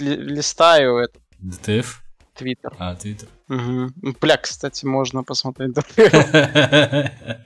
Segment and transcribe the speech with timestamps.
[0.00, 2.02] ли- листаю этот ДТФ?
[2.34, 2.72] твиттер.
[2.78, 3.28] А, Твиттер.
[3.48, 3.94] Мгм.
[4.20, 5.74] Бля, кстати, можно посмотреть.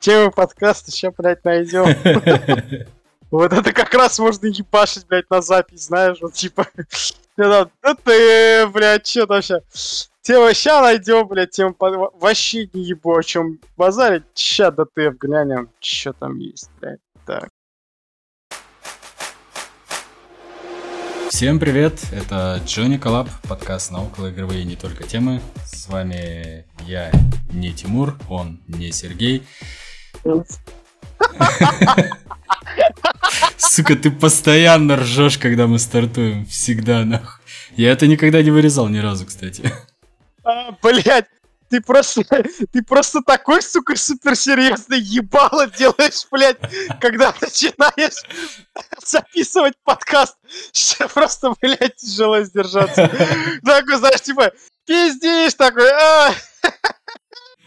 [0.00, 1.86] Тему подкаста сейчас, блядь, найдем.
[3.32, 6.68] Вот это как раз можно ебашить, блядь, на запись, знаешь, вот типа...
[7.36, 7.68] Да
[8.04, 10.08] ты, блядь, что сейчас?
[10.22, 14.22] Тема ща найдем, блядь, под- вообще не ебу, о чем базарить.
[14.36, 17.00] Ща ДТФ глянем, что там есть, блядь.
[17.26, 17.48] Так.
[21.28, 25.40] Всем привет, это Джонни Коллаб, подкаст на околоигровые не только темы.
[25.64, 27.10] С вами я
[27.50, 29.42] не Тимур, он не Сергей.
[33.56, 36.46] Сука, ты постоянно ржешь, когда мы стартуем.
[36.46, 37.42] Всегда, нахуй.
[37.76, 39.70] Я это никогда не вырезал ни разу, кстати.
[40.44, 41.26] А, блядь,
[41.68, 42.22] ты просто,
[42.72, 46.58] ты просто такой, сука, суперсерьезный ебало делаешь, блядь,
[47.00, 48.22] когда начинаешь
[49.04, 50.36] записывать подкаст,
[50.72, 53.10] что просто, блядь, тяжело сдержаться.
[53.64, 54.52] Такой, знаешь, типа,
[54.86, 56.34] пиздишь такой, а,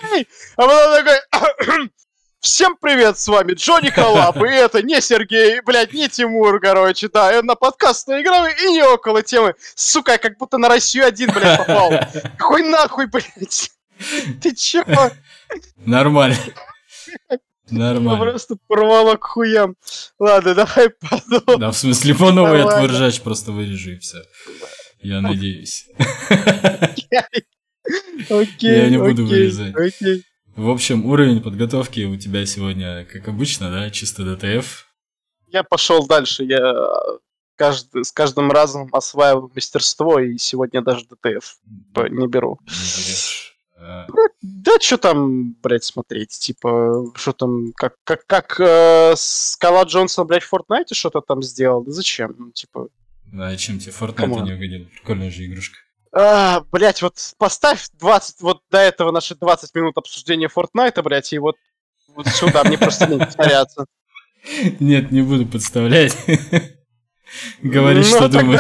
[0.02, 0.26] а
[0.56, 1.90] потом такой,
[2.40, 7.34] Всем привет, с вами Джонни Коллап, и это не Сергей, блядь, не Тимур, короче, да,
[7.34, 9.56] это на подкаст на игровые и не около темы.
[9.76, 11.92] Сука, я как будто на Россию один, блядь, попал.
[12.38, 13.72] Какой нахуй, блядь?
[14.42, 14.84] Ты чё?
[15.86, 16.38] Нормально.
[17.72, 18.26] Я Нормально.
[18.32, 19.76] просто порвало к хуям.
[20.18, 21.60] Ладно, давай потом.
[21.60, 24.24] Да, в смысле, по новой от просто вырежу и все.
[25.02, 25.88] Я надеюсь.
[28.30, 29.76] Окей, Я не буду вырезать.
[29.76, 30.24] Окей.
[30.56, 34.88] В общем, уровень подготовки у тебя сегодня, как обычно, да, чисто DTF.
[35.48, 36.44] Я пошел дальше.
[36.44, 36.74] Я
[37.56, 41.58] каждый, с каждым разом осваиваю мастерство, и сегодня даже DTF
[42.10, 42.60] не беру.
[42.66, 43.59] Не берешь.
[43.82, 44.08] А,
[44.42, 46.32] Да что там, блядь, смотреть?
[46.38, 51.84] Типа, что там, как, как, как э, Скала Джонсон, блядь, в Fortnite что-то там сделал?
[51.84, 52.36] Да зачем?
[52.38, 52.88] Ну, типа,
[53.40, 54.86] А чем тебе Fortnite не угодил?
[54.94, 55.78] Прикольная же игрушка.
[56.12, 61.40] а, блядь, вот поставь 20, вот до этого наши 20 минут обсуждения Fortnite, блядь, и
[61.40, 61.56] вот,
[62.16, 63.86] вот сюда, мне просто не повторяться.
[64.80, 66.16] Нет, не буду подставлять.
[67.62, 68.60] Говори, Ну, что думаешь.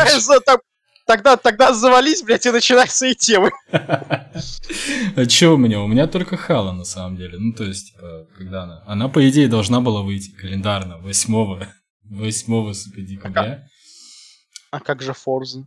[1.09, 3.50] Тогда, тогда завались, блядь, и начинаются и темы.
[3.72, 5.81] А чё у меня?
[5.81, 7.40] У меня только Хала, на самом деле.
[7.40, 8.84] Ну, то есть, типа, когда она...
[8.86, 11.66] Она, по идее, должна была выйти календарно 8
[12.03, 13.68] 8 сука, декабря.
[14.70, 15.66] А как же Форза?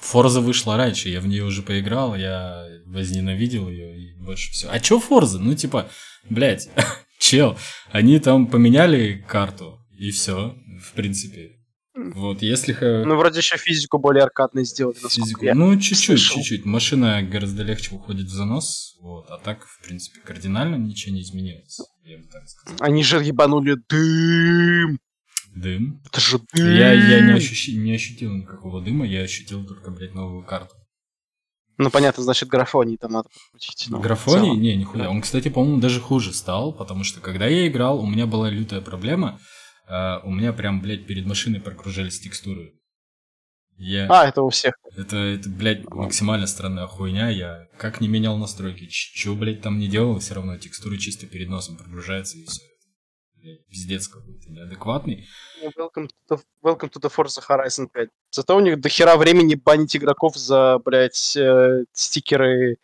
[0.00, 4.72] Форза вышла раньше, я в нее уже поиграл, я возненавидел ее и больше всего.
[4.72, 5.38] А чё Форза?
[5.40, 5.90] Ну, типа,
[6.30, 6.70] блядь,
[7.18, 7.58] чел,
[7.92, 11.59] они там поменяли карту, и все, в принципе.
[11.94, 12.72] Вот, если...
[13.04, 16.64] Ну, вроде еще физику более аркадной сделали, физику- я Ну, чуть-чуть, чуть-чуть.
[16.64, 21.80] Машина гораздо легче уходит в занос, вот, а так, в принципе, кардинально ничего не изменилось,
[22.04, 22.76] я бы так сказал.
[22.80, 24.98] Они же ебанули дым.
[25.54, 26.00] Дым.
[26.06, 26.66] Это же дым.
[26.74, 30.76] Я, я не, ощущи- не ощутил никакого дыма, я ощутил только, блядь, новую карту.
[31.76, 33.86] Ну, понятно, значит, графоний там надо подкрутить.
[33.88, 34.54] ну, Графоний?
[34.56, 35.08] Не, нихуя.
[35.08, 38.80] Он, кстати, по-моему, даже хуже стал, потому что когда я играл, у меня была лютая
[38.82, 39.40] проблема.
[39.90, 42.74] А, у меня прям, блядь, перед машиной прогружались текстуры.
[43.76, 44.06] Я...
[44.10, 44.74] А, это у всех.
[44.96, 47.30] Это, это, блядь, максимально странная хуйня.
[47.30, 51.26] Я как не менял настройки, ч- чё, блядь, там не делал, все равно текстуры чисто
[51.26, 52.62] перед носом прогружаются и все.
[53.34, 55.26] Блядь, пиздец какой-то неадекватный.
[55.78, 58.10] Welcome to, the, welcome to the Forza Horizon 5.
[58.30, 62.76] Зато у них до хера времени банить игроков за, блядь, э, стикеры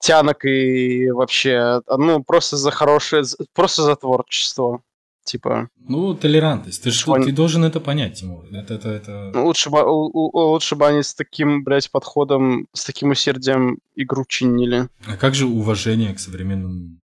[0.00, 4.82] тянок и вообще, ну, просто за хорошее, просто за творчество.
[5.28, 6.82] Типа, Ну, толерантность.
[6.82, 8.46] Ты, ж- Швань- ты должен это понять, Тимур.
[8.50, 9.30] Это, это, это...
[9.34, 14.88] ну, лучше бы, лучше бы они с таким, блядь, подходом, с таким усердием игру чинили.
[15.06, 17.00] А как же уважение к современным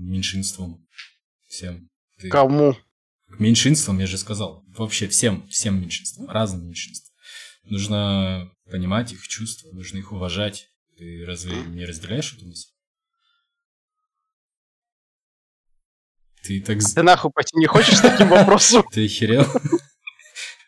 [0.00, 0.78] меньшинствам?
[1.46, 1.88] Всем.
[2.18, 2.74] Ты- Кому?
[3.28, 4.64] К меньшинствам, я же сказал.
[4.78, 7.12] Вообще всем, всем меньшинствам, разным меньшинствам.
[7.64, 10.68] Нужно понимать их чувства, нужно их уважать.
[10.98, 12.68] Ты разве не разделяешь эту мысль?
[16.42, 16.82] Ты так...
[16.82, 18.84] з- Ты нахуй пойти не хочешь с таким вопросом?
[18.92, 19.46] Ты охерел?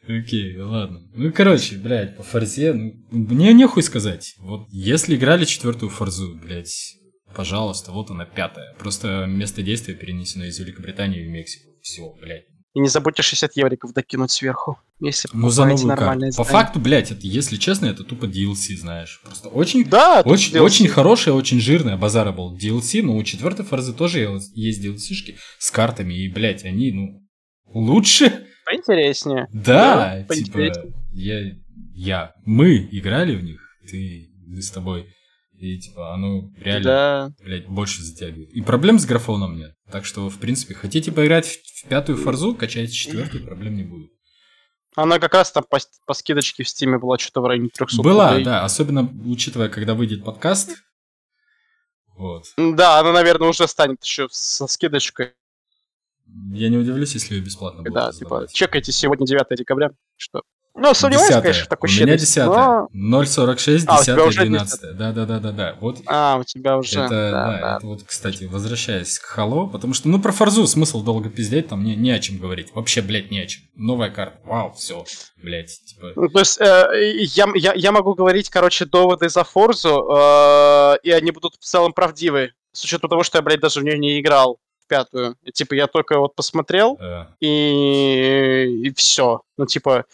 [0.07, 1.01] Окей, ладно.
[1.15, 4.35] Ну, короче, блядь, по форзе, ну, мне нехуй сказать.
[4.39, 6.97] Вот если играли четвертую форзу, блядь,
[7.35, 8.75] пожалуйста, вот она пятая.
[8.79, 11.71] Просто место действия перенесено из Великобритании в Мексику.
[11.81, 12.45] Все, блядь.
[12.75, 16.33] И не забудьте 60 евриков докинуть сверху, если Ну, за новую нормальное.
[16.37, 19.21] По факту, блядь, это, если честно, это тупо DLC, знаешь.
[19.25, 20.61] Просто очень, Да, очень, DLC.
[20.61, 25.71] очень хорошая, очень жирная базара был DLC, но у четвертой форзы тоже есть DLC-шки с
[25.71, 27.23] картами, и, блядь, они, ну,
[27.73, 28.45] лучше.
[28.67, 29.47] Поинтереснее.
[29.53, 30.95] Да, Да, типа, поинтереснее.
[31.13, 31.41] я,
[31.95, 35.07] я, мы играли в них, ты, мы с тобой,
[35.57, 37.31] и, типа, оно реально, Да.
[37.45, 38.51] блядь, больше затягивает.
[38.51, 39.74] И проблем с графоном нет.
[39.91, 44.11] Так что, в принципе, хотите поиграть в, в пятую форзу, качайте четвертую, проблем не будет.
[44.97, 48.29] Она как раз там по, по скидочке в стиме была что-то в районе 300 Была,
[48.31, 48.45] рублей.
[48.45, 50.77] да, особенно учитывая, когда выйдет подкаст.
[52.17, 52.45] Вот.
[52.57, 55.33] Да, она, наверное, уже станет еще со скидочкой.
[56.53, 59.91] Я не удивлюсь, если ее бесплатно будут Да, типа, чекайте сегодня 9 декабря.
[60.17, 60.43] Что?
[60.77, 61.43] Ну, сомневаюсь, Десятое.
[61.43, 62.89] конечно, в такой У меня щедрости, десятое.
[62.93, 64.97] но- 0.46, А, у тебя 10, уже 12.
[64.97, 65.77] Да, да, да, да, да.
[65.81, 66.99] Вот А, у тебя уже...
[66.99, 67.77] это, да, да, да.
[67.77, 71.85] это вот, кстати, возвращаясь к Хало, потому что, ну, про Форзу смысл долго пиздеть, там
[71.85, 72.75] не, не о чем говорить.
[72.75, 73.63] Вообще, блядь, не о чем.
[73.77, 75.05] Новая карта, вау, все,
[75.37, 76.13] блядь, типа...
[76.17, 81.11] Ну, то есть, э, я, я, я могу говорить, короче, доводы за Форзу, э, и
[81.13, 84.21] они будут в целом правдивы, с учетом того, что я, блядь, даже в нее не
[84.21, 85.37] играл, пятую.
[85.53, 89.41] Типа, я только вот посмотрел, э, и, и все.
[89.57, 90.05] Ну, типа,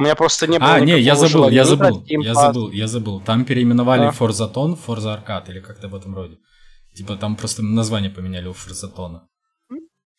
[0.00, 3.20] у меня просто не было А, не, я забыл, я забыл, я забыл, я забыл.
[3.20, 4.10] Там переименовали Да.
[4.10, 6.38] В Форза Аркад или как-то в этом роде.
[6.94, 9.28] Типа там просто название поменяли у Форзатона.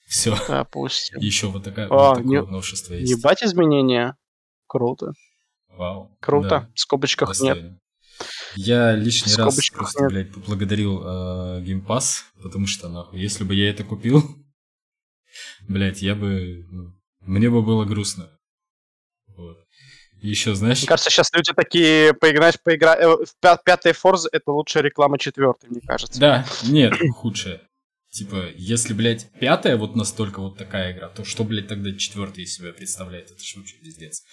[0.07, 0.37] Все.
[0.47, 1.19] Допустим.
[1.19, 3.11] Еще вот, такая, А, вот такое не- новшество есть.
[3.11, 4.15] Ебать изменения.
[4.67, 5.13] Круто.
[5.69, 6.15] Вау.
[6.19, 6.49] Круто.
[6.49, 7.55] Да, В скобочках нет.
[7.55, 7.79] достойно.
[8.55, 10.11] Я лишний раз просто, нет.
[10.11, 14.23] блядь, поблагодарил э, Game Pass, потому что, нахуй, если бы я это купил,
[15.67, 16.65] блядь, я бы...
[16.69, 18.29] ну, мне бы было грустно.
[20.21, 20.79] Еще, знаешь...
[20.79, 22.95] Мне кажется, сейчас люди такие, поиграешь, поигра...
[22.99, 23.17] э,
[23.65, 26.19] пятая Форза это лучшая реклама четвертой, мне кажется.
[26.19, 27.61] Да, нет, худшее.
[28.11, 32.53] Типа, если, блядь, пятая вот настолько вот такая игра, то что, блядь, тогда четвертая из
[32.53, 33.31] себя представляет?
[33.31, 34.23] Это ж вообще пиздец.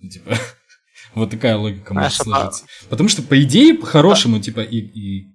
[0.00, 0.36] Ну, типа,
[1.14, 2.64] вот такая логика может это- сложиться.
[2.90, 5.26] Потому что, по идее, по-хорошему, типа, и, и-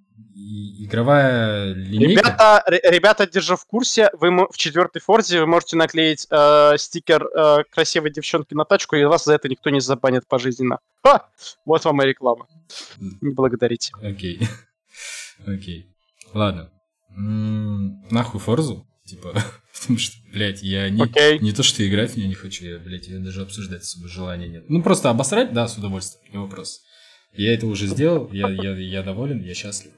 [0.57, 2.21] и игровая линейка...
[2.21, 7.25] Ребята, ре- ребята, держу в курсе, вы в четвертой Форзе вы можете наклеить э, стикер
[7.27, 10.79] э, красивой девчонки на тачку, и вас за это никто не забанит пожизненно.
[11.03, 11.29] Ха!
[11.65, 12.47] Вот вам и реклама.
[13.21, 13.91] Не благодарите.
[14.01, 14.39] Окей.
[15.45, 15.95] Окей.
[16.33, 16.71] Ладно.
[17.15, 18.87] М, Нахуй Форзу.
[19.05, 19.33] Типа,
[19.79, 21.39] потому что, блядь, я не, Окей.
[21.39, 24.47] не то, что играть в нее не хочу, я, блядь, ее даже обсуждать особо желания
[24.47, 24.65] нет.
[24.69, 26.81] Ну, просто обосрать, да, с удовольствием, не вопрос.
[27.33, 29.91] Я это уже сделал, я, я, я доволен, я счастлив.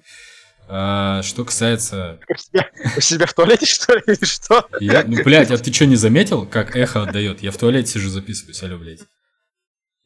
[0.72, 2.20] А, что касается...
[2.30, 4.70] У себя, у себя в туалете, что ли, или что?
[4.80, 7.42] Я, ну, блядь, а ты что, не заметил, как эхо отдает?
[7.42, 9.02] Я в туалете сижу, записываюсь, алло, блядь.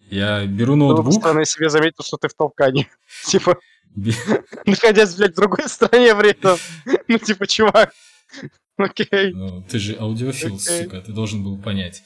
[0.10, 2.88] Я беру бы ноутбук, бы я заметил, что ты в толкане.
[3.26, 3.60] Типа,
[4.66, 6.58] находясь, блядь, в другой стране при этом.
[7.10, 7.94] Ну, типа, чувак.
[8.78, 9.34] Окей.
[9.34, 12.04] ну, ты же аудиофил, сука, ты должен был понять.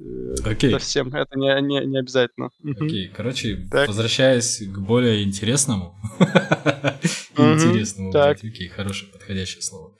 [0.00, 0.70] Э, Окей.
[0.72, 2.50] Совсем, это не, не, не обязательно.
[2.64, 3.88] Окей, короче, Так.
[3.88, 5.96] возвращаясь к более интересному.
[7.36, 8.36] Интересному, так.
[8.38, 9.94] окей, хорошее, подходящее слово.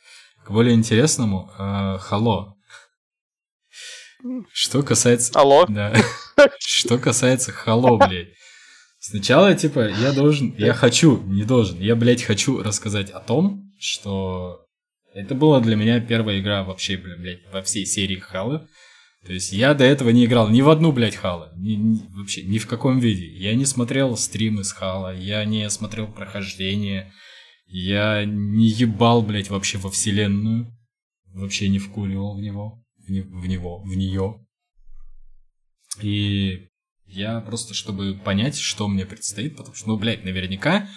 [0.44, 2.54] К более интересному, а, хало.
[4.52, 5.38] Что касается...
[5.38, 5.64] Алло.
[5.68, 5.94] Да.
[6.58, 8.30] Что касается хало, блядь.
[8.98, 14.64] Сначала, типа, я должен, я хочу, не должен, я, блядь, хочу рассказать о том, что
[15.14, 18.66] это была для меня первая игра вообще, бля- блядь, во всей серии Халы.
[19.26, 21.52] То есть я до этого не играл ни в одну, блядь, Хала.
[21.56, 23.26] Ни- ни- вообще, ни в каком виде.
[23.26, 27.12] Я не смотрел стримы с Хала, я не смотрел прохождение,
[27.66, 30.74] я не ебал, блядь, вообще во вселенную.
[31.34, 34.44] Вообще не вкуривал в него, в, не- в него, в нее.
[36.00, 36.68] И
[37.06, 40.88] я просто, чтобы понять, что мне предстоит, потому что, ну, блядь, наверняка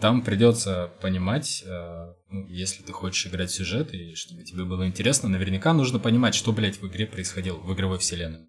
[0.00, 4.86] там придется понимать, э, ну, если ты хочешь играть в сюжет, и чтобы тебе было
[4.86, 8.40] интересно, наверняка нужно понимать, что, блядь, в игре происходило, в игровой вселенной.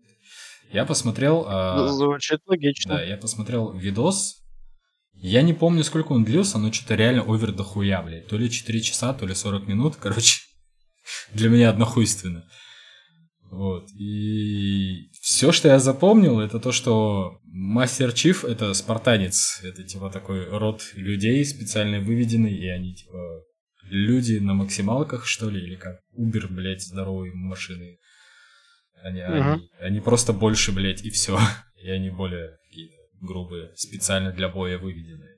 [0.72, 1.46] Я посмотрел...
[1.48, 2.96] э, Звучит логично.
[2.96, 4.42] да, я посмотрел видос.
[5.14, 8.28] Я не помню, сколько он длился, но что-то реально овер до хуя, блядь.
[8.28, 10.42] То ли 4 часа, то ли 40 минут, короче.
[11.34, 12.50] Для меня однохуйственно.
[13.56, 13.90] Вот.
[13.98, 19.62] И все, что я запомнил, это то, что Мастер Чиф это спартанец.
[19.64, 23.44] Это типа такой род людей специально выведенный, и они типа
[23.90, 27.98] люди на максималках, что ли, или как Убер, блядь, здоровые машины.
[29.04, 29.52] Они, Мгм.
[29.54, 31.38] они, они просто больше, блядь, и все.
[31.84, 35.38] И они более какие-то грубые, специально для боя выведенные.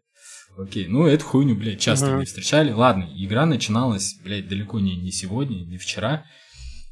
[0.57, 2.19] Окей, ну эту хуйню, блядь, часто Мгм.
[2.19, 2.71] не встречали.
[2.71, 6.25] Ладно, игра начиналась, блядь, далеко не, не сегодня, не вчера.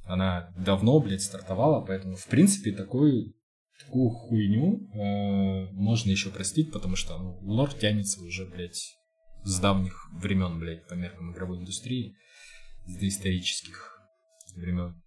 [0.06, 3.34] Она давно, блядь, стартовала, поэтому, в принципе, такую,
[3.84, 8.96] такую хуйню э, можно еще простить, потому что ну, лор тянется уже, блядь,
[9.44, 12.16] с давних времен, блядь, по меркам игровой индустрии,
[12.86, 14.00] с доисторических
[14.56, 15.02] времен.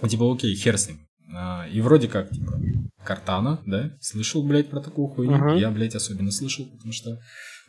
[0.00, 1.06] Ну, типа, окей, хер с ним.
[1.34, 2.60] А, и вроде как, типа,
[3.04, 5.36] Картана, да, слышал, блядь, про такую хуйню.
[5.36, 5.56] Мгм.
[5.56, 7.20] Я, блядь, особенно слышал, потому что,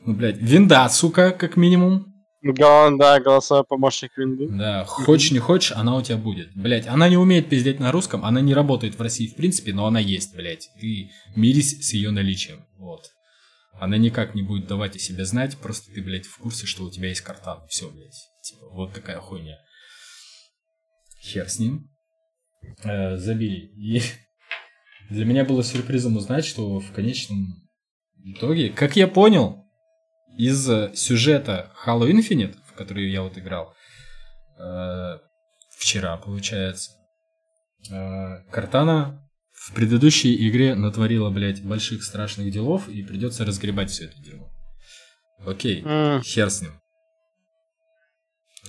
[0.05, 2.12] ну, блядь, винда, сука, как минимум.
[2.43, 4.47] Га- Да, голосовой помощник винды.
[4.49, 6.53] Да, хочешь не хочешь, она у тебя будет.
[6.55, 9.85] Блять, она не умеет пиздеть на русском, она не работает в России в принципе, но
[9.85, 10.69] она есть, блять.
[10.79, 12.65] Ты мирись с ее наличием.
[12.77, 13.05] Вот.
[13.79, 16.91] Она никак не будет давать о себе знать, просто ты, блядь, в курсе, что у
[16.91, 17.65] тебя есть картан.
[17.69, 18.27] Все, блядь.
[18.43, 19.57] Типа, вот такая хуйня.
[21.21, 21.89] Хер с ним.
[22.83, 23.71] э, забили.
[23.77, 24.01] И
[25.09, 27.63] для меня было сюрпризом узнать, что в конечном
[28.23, 29.62] итоге, как я понял,
[30.37, 33.73] из сюжета Halo Infinite, в который я вот играл,
[34.59, 35.17] э,
[35.77, 36.91] вчера, получается,
[37.91, 39.19] э, Картана
[39.53, 44.51] в предыдущей игре натворила, блядь, больших страшных делов, и придется разгребать все это дело.
[45.45, 46.79] Окей, М, хер с ним.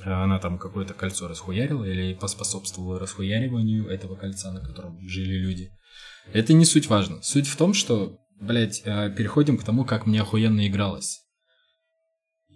[0.04, 5.70] А Она там какое-то кольцо расхуярила или поспособствовала расхуяриванию этого кольца, на котором жили люди.
[6.32, 7.22] Это не суть важно.
[7.22, 11.23] Суть в том, что, блядь, э, переходим к тому, как мне охуенно игралось.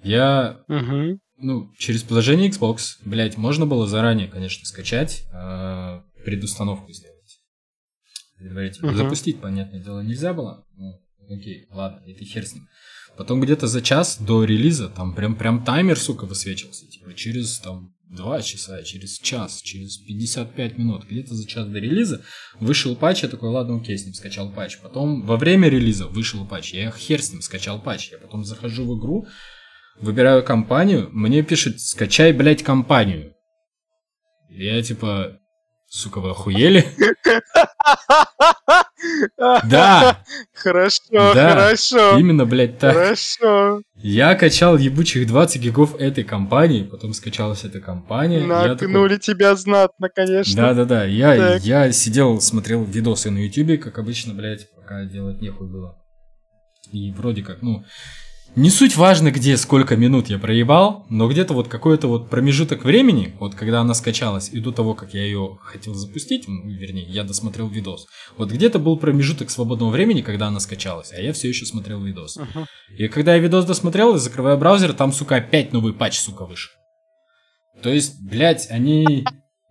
[0.02, 1.21] Я мгм.
[1.37, 7.19] ну, через приложение Xbox, блядь, можно было заранее, конечно, скачать, э, предустановку сделать.
[8.37, 8.88] Предварительно.
[8.88, 8.99] Мгм.
[8.99, 10.64] Запустить, понятное дело, нельзя было.
[10.76, 12.69] Ну, окей, ладно, это хер с ним.
[13.17, 16.87] Потом где-то за час до релиза там прям, прям таймер, сука, высвечивался.
[16.87, 22.23] Типа через там два часа, через час, через 55 минут, где-то за час до релиза
[22.61, 24.78] вышел патч, я такой, ладно, окей, с ним скачал патч.
[24.78, 28.12] Потом во время релиза вышел патч, я хер с ним скачал патч.
[28.12, 29.26] Я потом захожу в игру,
[30.00, 33.35] выбираю компанию, мне пишет, скачай, блядь, компанию.
[34.50, 35.38] Я типа,
[35.88, 36.85] сука, вы охуели?
[39.64, 40.23] Да,
[40.55, 41.50] Хорошо, Да.
[41.50, 42.19] хорошо.
[42.19, 42.95] именно, блядь, так.
[42.95, 43.83] Хорошо.
[43.95, 48.40] Я качал ебучих 20 гигов этой компании, потом скачалась эта компания.
[48.40, 50.55] я такой, тебя знатно, конечно.
[50.61, 51.62] Да-да-да, я, Так.
[51.62, 55.97] я сидел, смотрел видосы на ютубе, как обычно, блядь, пока делать нехуй было.
[56.93, 57.85] И вроде как, ну,
[58.57, 63.35] не суть важно, где сколько минут я проебал, но где-то вот какой-то вот промежуток времени,
[63.38, 67.69] вот когда она скачалась, и до того, как я ее хотел запустить, вернее, я досмотрел
[67.69, 72.02] видос, вот где-то был промежуток свободного времени, когда она скачалась, а я все еще смотрел
[72.02, 72.37] видос.
[72.37, 72.67] Мгм.
[72.97, 76.73] И когда я видос досмотрел и закрываю браузер, там, сука, опять новый патч, сука, вышел.
[77.83, 79.25] То есть, блядь, они,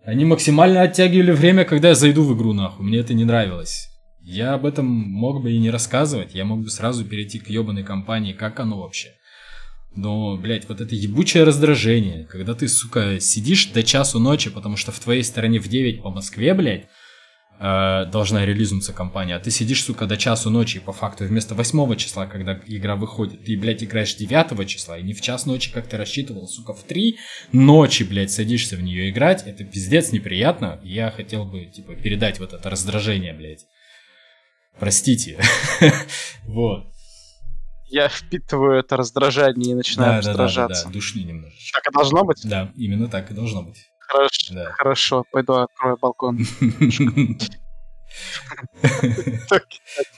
[0.04, 2.86] они максимально оттягивали время, когда я зайду в игру, нахуй.
[2.86, 3.87] Мне это не нравилось.
[4.30, 6.34] Я об этом мог бы и не рассказывать.
[6.34, 9.14] Я мог бы сразу перейти к ебаной компании, как оно вообще.
[9.96, 14.92] Но, блядь, вот это ебучее раздражение, когда ты, сука, сидишь до часу ночи, потому что
[14.92, 16.88] в твоей стороне в 9 по Москве, блядь,
[17.58, 21.54] э, должна релизнуться компания, а ты сидишь, сука, до часу ночи, и по факту вместо
[21.54, 25.72] 8 числа, когда игра выходит, ты, блядь, играешь 9 числа, и не в час ночи,
[25.72, 27.16] как ты рассчитывал, сука, в 3
[27.52, 32.52] ночи, блядь, садишься в нее играть, это пиздец неприятно, я хотел бы, типа, передать вот
[32.52, 33.64] это раздражение, блядь.
[34.78, 35.38] Простите.
[36.46, 36.86] Вот.
[37.90, 40.86] Я впитываю это раздражение и начинаю Да, да, да, да, раздражаться.
[40.86, 41.78] да, душни немножечко.
[41.80, 42.40] Так и должно быть?
[42.44, 43.78] Да, именно так и должно быть.
[44.00, 44.54] Хорошо.
[44.54, 44.70] Да.
[44.72, 46.38] Хорошо, пойду открою балкон.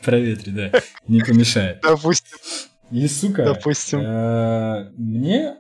[0.05, 0.73] Проветри, да.
[1.09, 1.81] Не помешает.
[1.83, 2.39] Допустим,
[2.91, 4.01] И, сука, допустим.
[4.01, 5.57] э, мне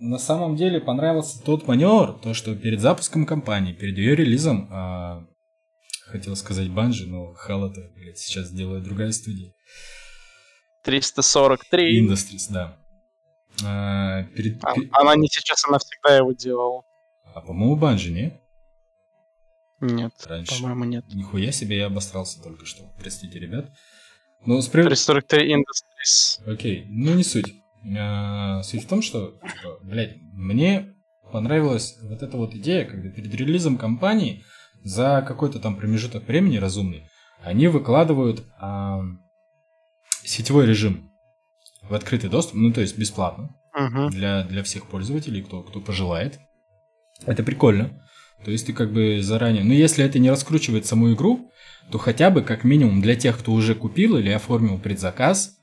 [0.00, 5.26] на самом деле понравился тот маневр, то, что перед запуском компании, перед ее релизом, а,
[6.14, 9.52] хотел сказать Банжи, но Хала-то, блядь, сейчас делает другая студия.
[10.84, 12.06] 343.
[12.06, 12.76] Industries, да.
[13.64, 16.82] А, перед, А- пе- Она не сейчас, она всегда его делала.
[17.34, 18.40] а, по-моему, Банжи, не?
[19.80, 20.54] Нет, Раньше.
[20.60, 21.04] по-моему, нет.
[21.12, 22.84] Нихуя себе, я обосрался только что.
[22.98, 23.70] Простите, ребят.
[24.46, 24.86] Ну, справ...
[24.86, 26.52] 343 Industries.
[26.52, 27.52] Окей, ну не суть.
[27.98, 30.94] А, суть в том, что, типа, блядь, мне
[31.32, 34.44] понравилась вот эта вот идея, когда перед релизом компании
[34.84, 37.08] за какой-то там промежуток времени разумный
[37.42, 39.00] они выкладывают а,
[40.24, 41.10] сетевой режим
[41.82, 44.10] в открытый доступ, ну то есть бесплатно Мгм.
[44.10, 46.38] для, для всех пользователей, кто, кто пожелает.
[47.26, 48.00] Это прикольно.
[48.44, 49.64] То есть ты как бы заранее...
[49.64, 51.50] Ну, если это не раскручивает саму игру,
[51.90, 55.56] то хотя бы как минимум для тех, кто уже купил или оформил предзаказ,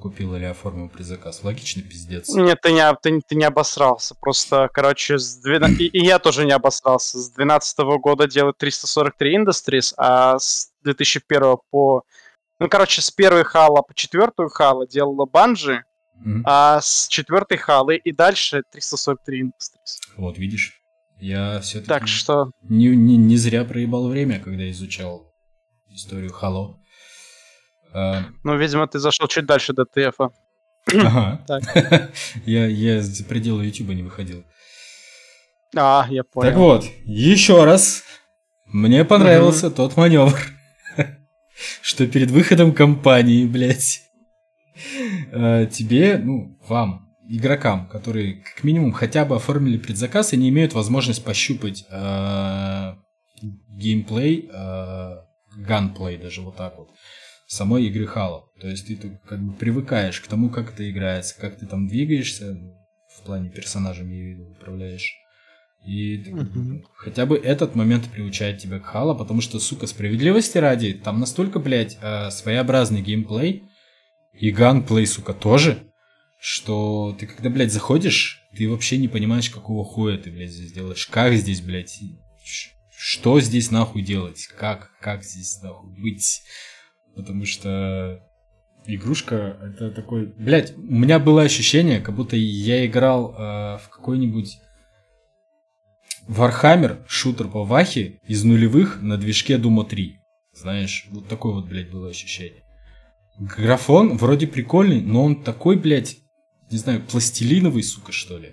[0.00, 2.28] купил или оформил предзаказ, логично, пиздец.
[2.28, 4.14] Нет, ты не, ты, ты не обосрался.
[4.14, 7.18] Просто, короче, с 12 и, и я тоже не обосрался.
[7.18, 12.02] С 2012 года делают 343 Industries, а с 2001 по...
[12.60, 15.84] Ну, короче, с первой хала по четвертую хала делала Банжи,
[16.16, 16.42] Мгм.
[16.46, 20.14] а с четвертой халы и дальше 343 Industries.
[20.16, 20.80] Вот, видишь,
[21.18, 25.32] я все-таки Так что, не, не, не зря проебал время, когда изучал
[25.88, 26.76] историю Halo.
[27.94, 30.30] А, ну, видимо, ты зашел чуть дальше до ТФа.
[30.92, 31.40] Ага.
[32.44, 34.44] Я, я за пределы Ютуба не выходил.
[35.76, 36.50] А, я понял.
[36.50, 38.04] Так вот, еще раз.
[38.66, 40.38] Мне понравился тот маневр,
[41.80, 44.02] что перед выходом компании, блядь,
[45.32, 50.72] э, тебе, ну, вам, игрокам, которые как минимум хотя бы оформили предзаказ и не имеют
[50.72, 52.94] возможность пощупать э,
[53.68, 55.16] геймплей, э,
[55.56, 56.90] ганплей даже вот так вот,
[57.46, 58.42] самой игры Halo.
[58.60, 62.56] То есть ты как бы привыкаешь к тому, как это играется, как ты там двигаешься,
[63.14, 65.16] в плане персонажа, имею в виду, управляешь
[65.86, 66.24] И
[66.96, 71.58] хотя бы этот момент приучает тебя к Хала, потому что, сука, справедливости ради, там настолько,
[71.58, 73.64] блядь, э, своеобразный геймплей,
[74.32, 75.92] и ганплей, сука, тоже,
[76.40, 81.06] что ты когда, блядь, заходишь, ты вообще не понимаешь, какого хуя ты, блядь, здесь делаешь.
[81.06, 81.98] Как здесь, блядь,
[82.96, 84.46] что здесь нахуй делать?
[84.58, 86.42] Как, как здесь нахуй быть?
[87.14, 88.20] Потому что
[88.86, 90.26] игрушка это такой...
[90.26, 94.58] Блядь, у меня было ощущение, как будто я играл э, в какой-нибудь
[96.28, 100.20] Warhammer шутер по Вахе из нулевых на движке Дума 3.
[100.54, 102.62] Знаешь, вот такое вот, блядь, было ощущение.
[103.38, 106.18] Графон вроде прикольный, но он такой, блядь,
[106.70, 108.52] не знаю, пластилиновый, сука, что ли.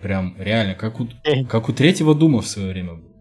[0.00, 1.08] Прям реально, как у,
[1.48, 3.13] как у третьего Дума в свое время был.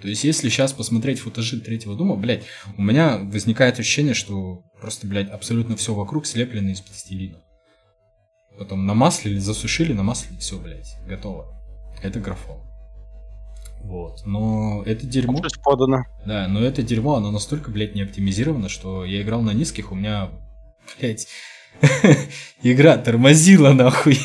[0.00, 2.44] То есть, если сейчас посмотреть футажи третьего Дума, блядь,
[2.76, 7.38] у меня возникает ощущение, что просто, блядь, абсолютно все вокруг слеплено из пластилина.
[8.58, 11.46] Потом намаслили, засушили, намаслили, все, блядь, готово.
[12.02, 12.60] Это графон.
[13.82, 14.24] Вот.
[14.26, 15.42] Но это дерьмо...
[15.62, 16.04] подано.
[16.26, 19.94] Да, но это дерьмо, оно настолько, блядь, не оптимизировано, что я играл на низких, у
[19.94, 20.30] меня,
[20.98, 21.26] блядь,
[22.62, 24.18] игра тормозила нахуй.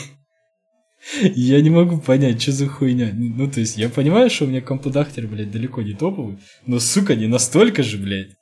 [1.21, 3.11] Я не могу понять, что за хуйня.
[3.13, 7.15] Ну, то есть, я понимаю, что у меня компудахтер, блядь, далеко не топовый, но, сука,
[7.15, 8.35] не настолько же, блядь.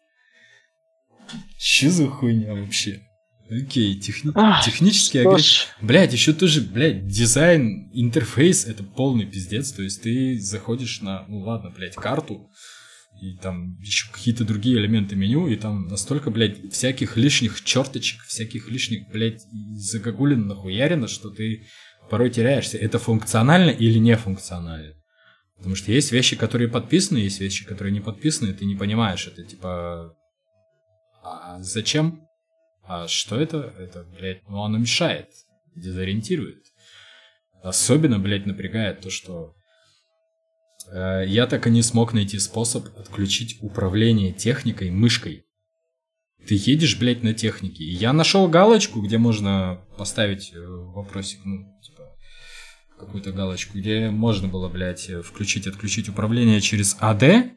[1.58, 3.02] Что за хуйня вообще?
[3.50, 4.32] Окей, техни...
[4.36, 5.76] Ах, технический агрегат.
[5.82, 9.72] Блять, еще тоже, блядь, дизайн, интерфейс это полный пиздец.
[9.72, 12.50] То есть ты заходишь на, ну ладно, блядь, карту,
[13.22, 18.70] и там еще какие-то другие элементы меню, и там настолько, блядь, всяких лишних черточек, всяких
[18.70, 19.42] лишних, блядь,
[19.76, 21.66] загогулин нахуярено, что ты
[22.14, 22.78] порой теряешься.
[22.78, 24.94] Это функционально или не функционально?
[25.58, 29.26] Потому что есть вещи, которые подписаны, есть вещи, которые не подписаны, и ты не понимаешь,
[29.26, 30.16] это типа...
[31.24, 32.22] А зачем?
[32.84, 33.74] А что это?
[33.80, 35.30] Это, блядь, ну оно мешает,
[35.76, 36.62] дезориентирует.
[37.64, 39.56] Особенно, блядь, напрягает то, что
[40.92, 45.46] э, я так и не смог найти способ отключить управление техникой мышкой.
[46.48, 47.86] Ты едешь, блядь, на технике.
[47.86, 51.93] Я нашел галочку, где можно поставить э, вопросик, ну, типа,
[53.06, 57.52] какую-то галочку, где можно было, блядь, включить, отключить управление через АД.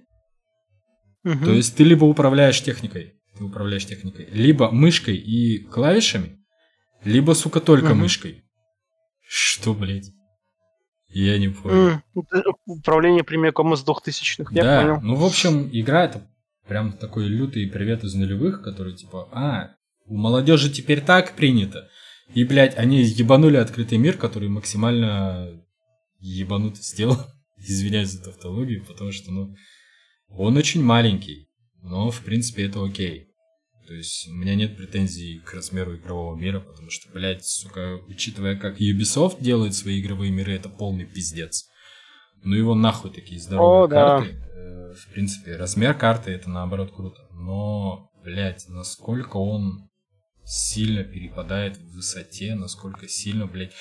[1.25, 1.45] Угу.
[1.45, 4.29] То есть ты либо управляешь техникой, ты управляешь техникой.
[4.31, 6.39] Либо мышкой и клавишами,
[7.05, 8.01] либо, сука, только угу.
[8.01, 8.45] мышкой.
[9.27, 10.13] Что, блядь?
[11.09, 12.01] Я не понял.
[12.67, 15.01] Управление прямиком из двухтысячных, я да, понял.
[15.01, 16.29] ну, в общем, игра это
[16.67, 19.71] прям такой лютый привет из нулевых, который типа, а,
[20.05, 21.89] у молодежи теперь так принято.
[22.35, 25.63] И, блядь, они ебанули открытый мир, который максимально
[26.19, 27.19] ебанутый сделал.
[27.59, 29.55] Извиняюсь за тавтологию, потому что, ну,
[30.29, 31.49] он очень маленький,
[31.83, 33.29] но, в принципе, это окей.
[33.87, 38.57] То есть у меня нет претензий к размеру игрового мира, потому что, блядь, сука, учитывая,
[38.57, 41.69] как Ubisoft делает свои игровые миры, это полный пиздец.
[42.43, 44.33] Ну его нахуй такие здоровые О, карты.
[44.33, 44.61] Да.
[44.61, 47.29] Э, в принципе, размер карты это наоборот круто.
[47.33, 49.89] Но, блядь, насколько он
[50.47, 53.73] сильно перепадает в высоте, насколько сильно, блядь.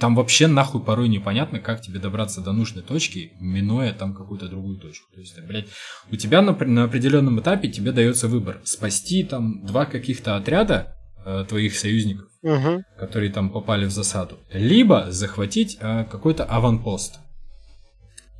[0.00, 4.78] Там вообще нахуй порой непонятно, как тебе добраться до нужной точки, минуя там какую-то другую
[4.78, 5.12] точку.
[5.12, 5.68] То есть, блядь,
[6.10, 8.60] у тебя на, на определенном этапе тебе дается выбор.
[8.64, 12.82] Спасти там два каких-то отряда э, твоих союзников, угу.
[12.98, 17.20] которые там попали в засаду, либо захватить э, какой-то аванпост.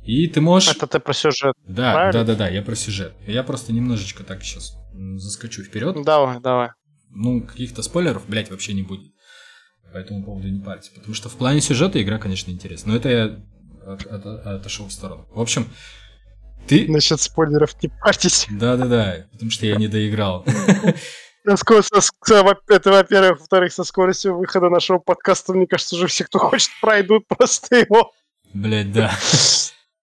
[0.03, 0.75] И ты можешь...
[0.75, 1.53] Это ты про сюжет.
[1.67, 2.13] Да, правильно?
[2.13, 3.13] да, да, да, я про сюжет.
[3.27, 4.75] Я просто немножечко так сейчас
[5.17, 5.95] заскочу вперед.
[6.03, 6.69] Давай, давай
[7.09, 9.13] ну, каких-то спойлеров, блядь, вообще не будет.
[9.91, 10.91] По этому поводу не парьте.
[10.93, 12.91] Потому что в плане сюжета игра, конечно, интересна.
[12.91, 13.39] Но это я
[13.85, 15.27] от, от, отошел в сторону.
[15.31, 15.67] В общем,
[16.67, 16.87] ты...
[16.91, 18.47] Насчет спойлеров не парьтесь.
[18.51, 20.45] Да-да-да, потому что я не доиграл.
[22.67, 23.39] Это, во-первых.
[23.39, 28.11] Во-вторых, со скоростью выхода нашего подкаста, мне кажется, уже все, кто хочет, пройдут просто его.
[28.53, 29.11] Блять, да.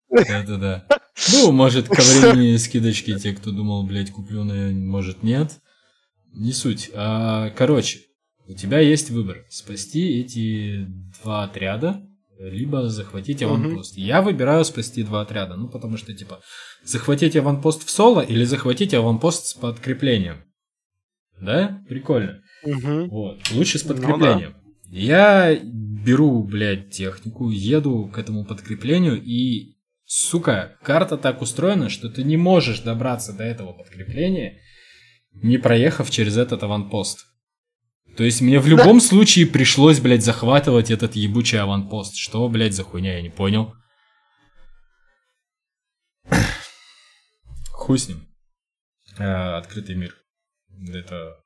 [0.10, 0.86] Да-да-да.
[1.32, 5.60] Ну, может, ко времени скидочки те, кто думал, блядь, куплю, но может, нет.
[6.34, 6.90] Не суть.
[6.94, 8.00] А, короче,
[8.48, 9.46] у тебя есть выбор.
[9.50, 10.86] Спасти эти
[11.24, 12.02] два отряда,
[12.40, 13.94] либо захватить аванпост.
[13.94, 14.02] Угу.
[14.02, 15.56] Я выбираю спасти два отряда.
[15.56, 16.42] Ну, потому что, типа,
[16.84, 20.44] захватить аванпост в соло или захватить аванпост с подкреплением.
[21.40, 21.84] Да?
[21.88, 22.42] Прикольно.
[22.64, 23.08] Угу.
[23.10, 23.52] Вот.
[23.52, 24.56] Лучше с подкреплением.
[24.56, 24.98] Ну, да.
[24.98, 32.24] Я беру, блядь, технику, еду к этому подкреплению и, сука, карта так устроена, что ты
[32.24, 34.60] не можешь добраться до этого подкрепления
[35.34, 37.26] не проехав через этот аванпост.
[38.18, 39.06] То есть мне в любом да.
[39.06, 42.16] случае пришлось, блядь, захватывать этот ебучий аванпост.
[42.16, 43.74] Что, блядь, за хуйня, я не понял.
[47.72, 48.28] Хуй с ним.
[49.18, 50.16] А, открытый мир.
[50.90, 51.40] Это...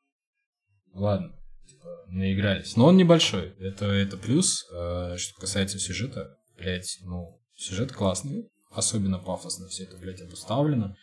[0.94, 1.34] Ладно.
[1.68, 2.76] Типа, наигрались.
[2.76, 3.54] Но он небольшой.
[3.60, 4.66] Это, это плюс.
[4.74, 10.96] А, что касается сюжета, блядь, ну, Сюжет классный, особенно пафосно все это, блядь, обуставлено.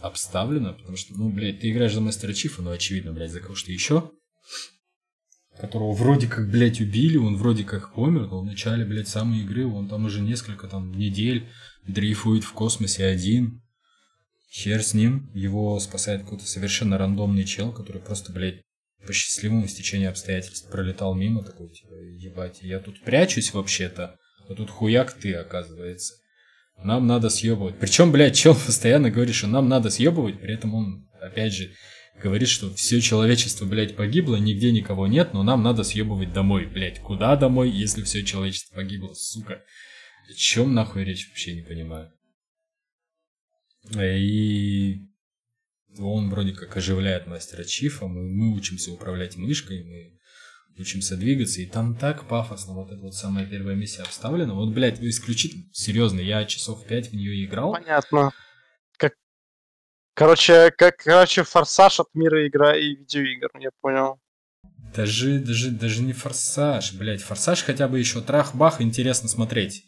[0.00, 3.70] Обставлено, потому что, ну, блядь, ты играешь за мастера Чифа, ну, очевидно, блядь, за кого-то
[3.70, 4.10] еще
[5.60, 9.66] которого вроде как, блядь, убили, он вроде как помер, но в начале, блядь, самой игры
[9.66, 11.48] он там уже несколько там недель
[11.86, 13.62] дрейфует в космосе один.
[14.50, 18.62] Хер с ним, его спасает какой-то совершенно рандомный чел, который просто, блядь,
[19.06, 24.16] по счастливому стечению обстоятельств пролетал мимо, такой, типа, ебать, я тут прячусь вообще-то,
[24.48, 26.14] а тут хуяк ты, оказывается.
[26.82, 27.78] Нам надо съебывать.
[27.78, 31.72] Причем, блядь, чел постоянно говорит, что нам надо съебывать, при этом он, опять же,
[32.22, 37.00] говорит, что все человечество, блядь, погибло, нигде никого нет, но нам надо съебывать домой, блядь.
[37.00, 39.62] Куда домой, если все человечество погибло, сука?
[40.28, 42.12] О чем нахуй речь, вообще не понимаю.
[43.98, 45.06] И
[45.98, 50.19] он вроде как оживляет мастера Чифа, мы, мы учимся управлять мышкой, мы
[50.80, 54.54] учимся двигаться, и там так пафосно вот эта вот самая первая миссия обставлена.
[54.54, 57.72] Вот, блядь, исключительно, серьезно, я часов пять в нее играл.
[57.72, 58.32] Понятно.
[60.14, 64.20] Короче, как, короче, форсаж от мира игра и видеоигр, я понял.
[64.94, 69.84] Даже, даже, даже не форсаж, блять, форсаж хотя бы еще трах-бах, интересно смотреть.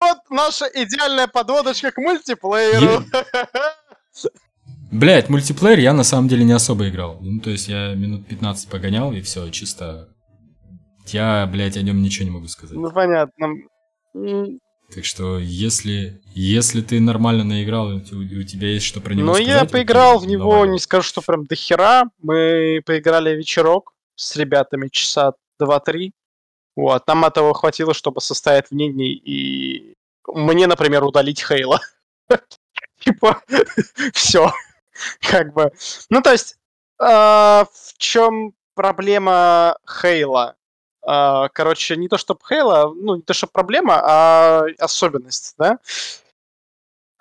[0.00, 3.04] Вот наша идеальная подводочка к мультиплееру.
[4.90, 7.18] Блять, мультиплеер я на самом деле не особо играл.
[7.20, 10.08] Ну, то есть я минут 15 погонял, и все, чисто...
[11.12, 12.76] Я, блядь, о нем ничего не могу сказать.
[12.76, 13.54] Ну, понятно.
[14.94, 19.52] Так что, если, если ты нормально наиграл, у, тебя есть что про него ну, сказать...
[19.52, 20.68] Ну, я поиграл в него, давай.
[20.68, 22.04] не скажу, что прям до хера.
[22.22, 26.10] Мы поиграли вечерок с ребятами часа 2-3.
[26.76, 29.96] Вот, там этого хватило, чтобы состоять в мнении и
[30.28, 31.80] мне, например, удалить Хейла.
[33.00, 33.42] Типа,
[34.12, 34.52] все.
[35.20, 35.72] Как бы.
[36.10, 36.56] Ну, то есть,
[36.98, 40.56] а, в чем проблема Хейла?
[41.08, 45.78] Uh, короче, не то чтобы Хейла, ну, не то чтобы проблема, а особенность, да?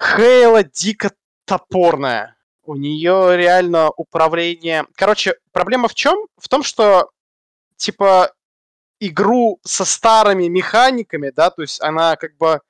[0.02, 1.12] Хейла дико
[1.46, 2.36] топорная.
[2.64, 4.86] У нее реально управление...
[4.96, 6.18] Короче, проблема в чем?
[6.38, 7.12] В том, что,
[7.78, 8.34] типа,
[9.00, 12.62] игру со старыми механиками, да, то есть она как бы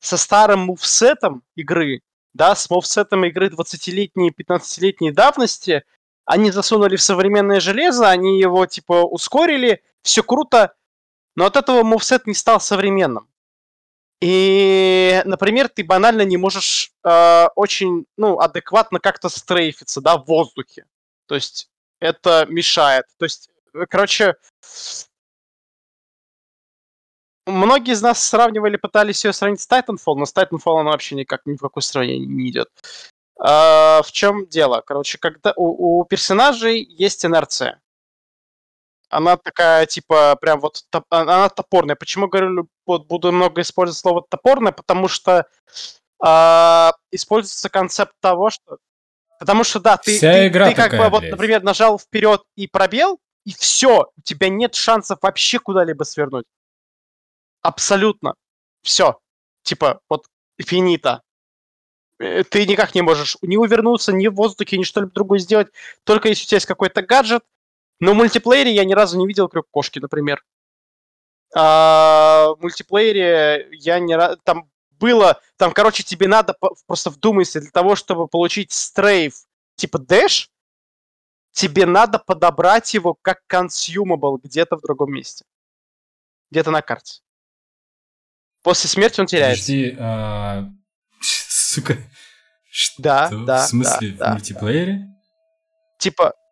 [0.00, 2.00] со старым мувсетом игры,
[2.34, 5.84] да, с мувсетом игры 20-летней, 15-летней давности,
[6.24, 10.74] они засунули в современное железо, они его, типа, ускорили, все круто,
[11.34, 13.28] но от этого мувсет не стал современным.
[14.22, 20.86] И, например, ты банально не можешь э, очень, ну, адекватно как-то стрейфиться, да, в воздухе.
[21.26, 21.68] То есть
[22.00, 23.04] это мешает.
[23.18, 24.36] То есть, э, короче,
[27.44, 31.44] многие из нас сравнивали, пытались ее сравнить с Titanfall, но с Titanfall она вообще никак
[31.44, 32.70] ни в какое сравнение не идет.
[33.38, 34.82] А, в чем дело?
[34.86, 37.82] Короче, когда у, у персонажей есть инерция
[39.08, 41.96] она такая, типа, прям вот, топ, а, она топорная.
[41.96, 44.72] Почему говорю, вот, буду много использовать слово топорная?
[44.72, 45.46] Потому что
[46.24, 48.78] э, используется концепт того, что...
[49.38, 51.32] Потому что, да, ты, Вся ты, игра ты как такая, бы, вот, блядь.
[51.32, 56.46] например, нажал вперед и пробел, и все, у тебя нет шансов вообще куда-либо свернуть.
[57.62, 58.34] Абсолютно.
[58.82, 59.20] Все.
[59.62, 60.26] Типа, вот,
[60.58, 61.22] финита.
[62.18, 65.68] Э, ты никак не можешь ни увернуться, ни в воздухе, ни что-либо другое сделать,
[66.04, 67.44] только если у тебя есть какой-то гаджет,
[68.00, 70.44] но в мультиплеере я ни разу не видел крюк кошки, например.
[71.54, 74.36] А в мультиплеере я не раз...
[74.44, 75.40] Там было...
[75.56, 76.56] Там, короче, тебе надо
[76.86, 80.50] просто вдумайся, для того, чтобы получить стрейф типа дэш,
[81.52, 85.44] тебе надо подобрать его как consumable где-то в другом месте.
[86.50, 87.20] Где-то на карте.
[88.62, 89.62] После смерти он теряется.
[89.62, 90.68] Подожди, а...
[91.20, 91.96] сука.
[92.68, 93.02] Что?
[93.02, 93.64] Да, да.
[93.64, 95.08] В смысле, да, в мультиплеере?
[95.98, 96.45] Типа, ну,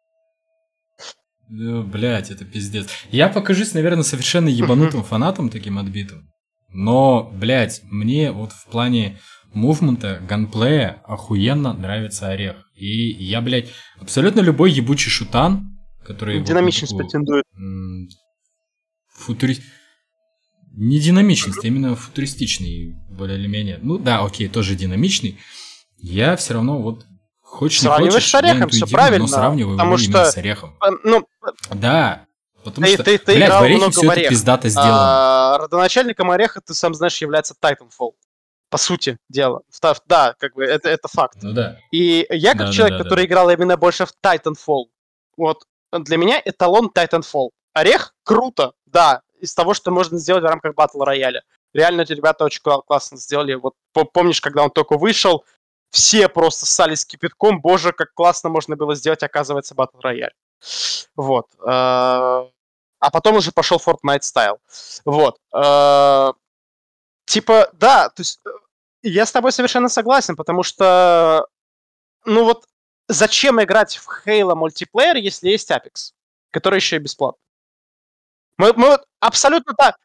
[1.48, 2.88] блять, это пиздец.
[3.10, 6.30] Я покажусь, наверное, совершенно ебанутым фанатом таким отбитым.
[6.70, 9.18] Но, блядь, мне вот в плане
[9.52, 12.56] мувмента, ганплея охуенно нравится орех.
[12.74, 16.42] И я, блядь, абсолютно любой ебучий шутан, который...
[16.42, 17.44] Динамичность вот, претендует.
[19.12, 19.58] Футури...
[20.76, 23.78] Не динамичность, а именно футуристичный, более или менее.
[23.80, 25.38] Ну да, окей, тоже динамичный.
[25.98, 27.06] Я все равно вот
[27.54, 29.26] Хочешь, Сравниваешь хочешь, с орехом, все правильно.
[29.26, 30.76] Но сравниваю потому что, с орехом.
[31.04, 31.24] Ну,
[31.70, 32.26] да,
[32.64, 34.30] потому ты, что, ты, ты блядь, играл в орехе много все в это орех.
[34.30, 35.54] пиздато сделано.
[35.54, 38.14] А, родоначальником ореха, ты сам знаешь, является Titanfall.
[38.70, 39.62] По сути дела.
[40.06, 41.38] Да, как бы, это, это факт.
[41.42, 41.78] Ну да.
[41.92, 43.26] И я, как да, человек, да, да, который да.
[43.26, 44.86] играл именно больше в Titanfall,
[45.36, 45.62] вот,
[45.92, 47.50] для меня эталон Titanfall.
[47.72, 51.44] Орех круто, да, из того, что можно сделать в рамках батл рояля.
[51.72, 53.54] Реально, эти ребята очень классно сделали.
[53.54, 53.74] Вот
[54.12, 55.44] помнишь, когда он только вышел,
[55.94, 57.60] все просто ссались кипятком.
[57.60, 60.32] Боже, как классно можно было сделать, оказывается, Battle Royale.
[61.14, 61.46] Вот.
[61.60, 62.50] Э,
[62.98, 64.58] а потом уже пошел Fortnite стайл.
[65.04, 65.38] Вот.
[65.54, 66.32] Э,
[67.26, 68.50] Типа, да, то есть э,
[69.02, 71.46] я с тобой совершенно согласен, потому что,
[72.24, 72.66] ну вот,
[73.08, 76.12] зачем играть в Halo мультиплеер, если есть Apex,
[76.50, 77.42] который еще и бесплатный?
[78.58, 79.96] Мы, мы абсолютно так,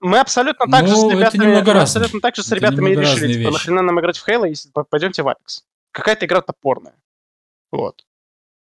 [0.00, 2.96] мы абсолютно так Ну, же с ребятами, мы абсолютно так же с Это ребятами и
[2.96, 5.62] решили, типа, нахрена нам играть в Halo, если по- пойдемте в Apex.
[5.92, 6.94] Какая-то игра топорная.
[7.70, 8.04] Вот.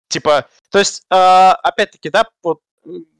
[0.08, 2.62] Типа, то есть, э, опять-таки, да, вот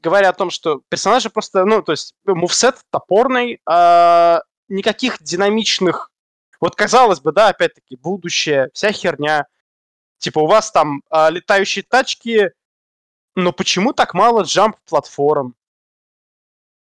[0.02, 6.10] говоря о том, что персонажи просто, ну, то есть, мувсет топорный, а, никаких динамичных,
[6.60, 9.46] вот казалось бы, да, опять-таки, будущее, вся херня.
[10.18, 12.52] Типа, у вас там а, летающие тачки,
[13.34, 15.54] но почему так мало джамп-платформ?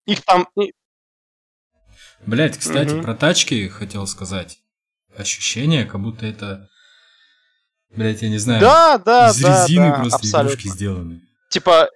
[0.06, 0.48] Их там...
[2.26, 3.02] Блять, кстати, Мгм.
[3.02, 4.58] про тачки хотел сказать.
[5.16, 6.68] Ощущение, как будто это...
[7.90, 8.60] Блять, я не знаю.
[8.60, 10.52] Да, да, из да, резины да, просто абсолютно.
[10.54, 11.20] игрушки сделаны.
[11.50, 11.88] Типа,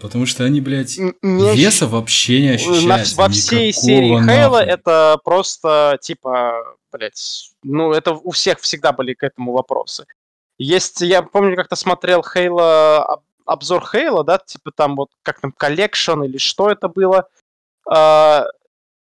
[0.00, 3.16] Потому что они, блядь, не веса вообще не на- ощущается.
[3.16, 9.22] во всей серии Halo это просто, типа, блядь, ну, это у всех всегда были к
[9.22, 10.04] этому вопросы.
[10.58, 15.52] Есть, я помню, как-то смотрел Halo, об- обзор Halo, да, типа там вот, как там,
[15.52, 17.28] collection или что это было.
[17.90, 18.46] А,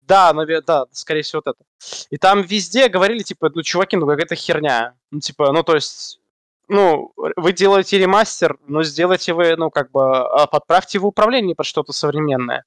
[0.01, 1.65] да, наверное, да, скорее всего, вот это.
[2.09, 4.95] И там везде говорили, типа, ну, чуваки, ну, какая-то херня.
[5.11, 6.19] Ну, типа, ну, то есть,
[6.67, 11.65] ну, вы делаете ремастер, но сделайте вы, ну, как бы, а, подправьте в управлении под
[11.65, 12.65] что-то современное.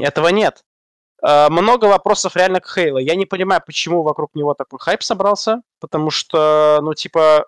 [0.00, 0.64] Этого нет.
[1.22, 2.98] А, Много вопросов реально к Хейла.
[2.98, 7.46] Я не понимаю, почему вокруг него такой хайп собрался, потому что, ну, типа,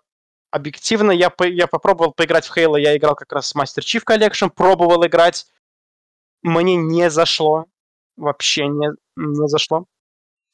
[0.50, 4.02] объективно я, по- я попробовал поиграть в Хейла, я играл как раз в Master Chief
[4.04, 5.46] Collection, пробовал играть,
[6.42, 7.66] мне не зашло,
[8.16, 9.86] вообще не, не зашло.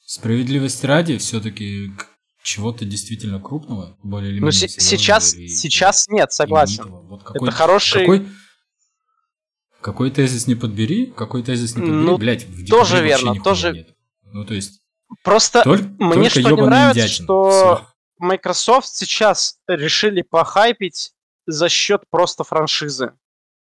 [0.04, 1.90] Справедливости ради, все-таки
[2.42, 6.84] чего-то действительно крупного, более или Ну, менее серьезного сейчас, или сейчас нет, согласен.
[6.88, 8.28] Вот Это какой, хороший, какой,
[9.80, 13.96] какой тезис не подбери, какой тезис не подбери, Ну, блядь, в тоже верно, тоже- нет.
[14.22, 14.80] Ну, то есть,
[15.24, 17.24] просто только, мне только что не нравится, индятина.
[17.24, 17.86] что Всё.
[18.18, 21.12] Microsoft сейчас решили похайпить
[21.46, 23.12] за счет просто франшизы.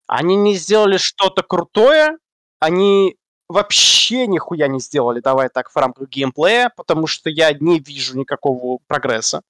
[0.08, 2.16] Они не сделали что-то крутое,
[2.60, 3.16] они
[3.46, 8.78] вообще нихуя не сделали, давай так, в рамках геймплея, потому что я не вижу никакого
[8.86, 9.42] прогресса.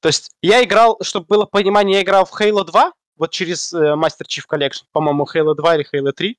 [0.00, 3.94] То есть я играл, чтобы было понимание, я играл в Halo 2, вот через э,
[3.94, 6.38] Master Chief Collection, по-моему, Halo 2 или Halo 3,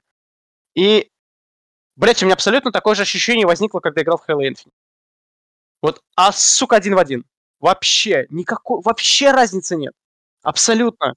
[0.75, 1.09] и,
[1.97, 4.71] блять, у меня абсолютно такое же ощущение возникло, когда играл в Halo Infinite.
[5.81, 7.25] Вот, а, сука, один в один.
[7.59, 9.93] Вообще, никакой, вообще разницы нет.
[10.43, 11.15] Абсолютно.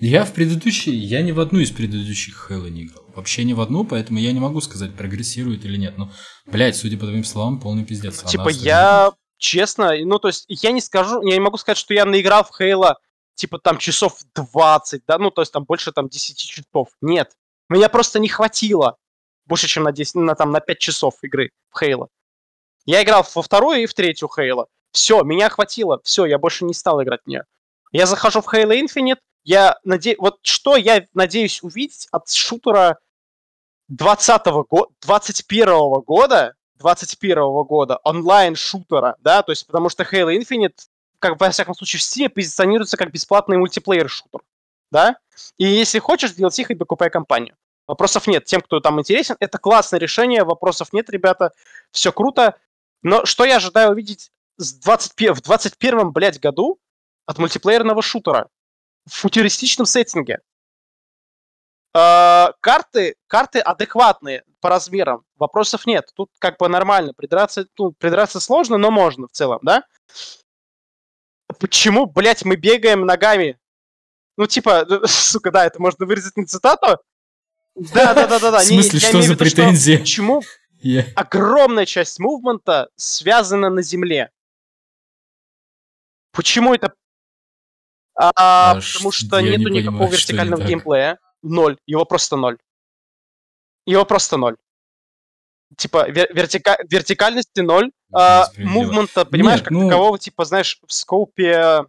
[0.00, 3.04] Я в предыдущей, я ни в одну из предыдущих Halo не играл.
[3.14, 5.96] Вообще ни в одну, поэтому я не могу сказать, прогрессирует или нет.
[5.96, 6.10] Но,
[6.46, 8.22] блядь, судя по твоим словам, полный пиздец.
[8.22, 11.94] На типа, я, честно, ну, то есть, я не скажу, я не могу сказать, что
[11.94, 12.98] я наиграл в Хейла,
[13.34, 16.88] типа, там, часов 20, да, ну, то есть, там, больше, там, 10 часов.
[17.00, 17.32] Нет.
[17.68, 18.96] Меня просто не хватило
[19.46, 22.08] больше, чем на 10, на, там, на 5 часов игры в Хейла.
[22.84, 24.66] Я играл во вторую и в третью Хейла.
[24.92, 26.00] Все, меня хватило.
[26.04, 27.44] Все, я больше не стал играть в нее.
[27.92, 30.18] Я захожу в Halo Infinite, я надеюсь...
[30.18, 32.98] Вот что я надеюсь увидеть от шутера
[33.88, 40.74] 20 года, 21 года, 21 года онлайн-шутера, да, то есть потому что Halo Infinite,
[41.18, 44.40] как во всяком случае в Steam, позиционируется как бесплатный мультиплеер-шутер,
[44.90, 45.16] да,
[45.58, 47.56] и если хочешь, DLC хоть докупай компанию.
[47.86, 48.46] Вопросов нет.
[48.46, 51.52] Тем, кто там интересен, это классное решение, вопросов нет, ребята,
[51.90, 52.56] все круто.
[53.02, 56.78] Но что я ожидаю увидеть с 21, в 21 блядь, году
[57.26, 58.48] от мультиплеерного шутера
[59.06, 60.40] в футуристичном сеттинге?
[61.94, 66.10] Э, карты, карты адекватные по размерам, вопросов нет.
[66.14, 69.84] Тут как бы нормально, придраться, ну, придраться сложно, но можно в целом, да?
[71.60, 73.58] Почему, блядь, мы бегаем ногами?
[74.36, 76.98] Ну, типа, сука, да, это можно вырезать на цитату.
[77.74, 78.58] Да, да, да, да, да.
[78.60, 79.96] В смысле, что за претензии?
[79.96, 80.42] Почему
[81.16, 84.30] огромная часть мувмента связана на земле?
[86.32, 86.94] Почему это?
[88.16, 91.18] А, А потому что я не нету никакого понимаю, вертикального геймплея.
[91.42, 91.78] Ноль.
[91.86, 92.58] Его просто ноль.
[93.86, 94.56] Его просто ноль.
[95.76, 97.90] Типа вер- вертика- вертикальности ноль.
[98.12, 98.46] а.
[98.56, 101.84] Мувмента, понимаешь, Нет, как ну- такового, типа, знаешь, в скопе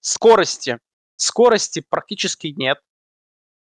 [0.00, 0.78] скорости.
[1.16, 2.78] Скорости практически нет.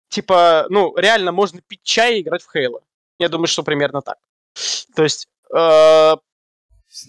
[0.09, 2.81] Типа, ну, реально можно пить чай и играть в Хейла.
[3.19, 4.17] Я думаю, что примерно так.
[4.95, 6.15] То есть, э,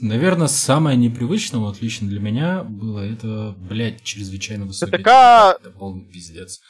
[0.00, 4.96] Наверное, самое непривычное, вот лично для меня, было это, блядь, чрезвычайно высокий.
[4.98, 6.60] ТТК Это полный пиздец.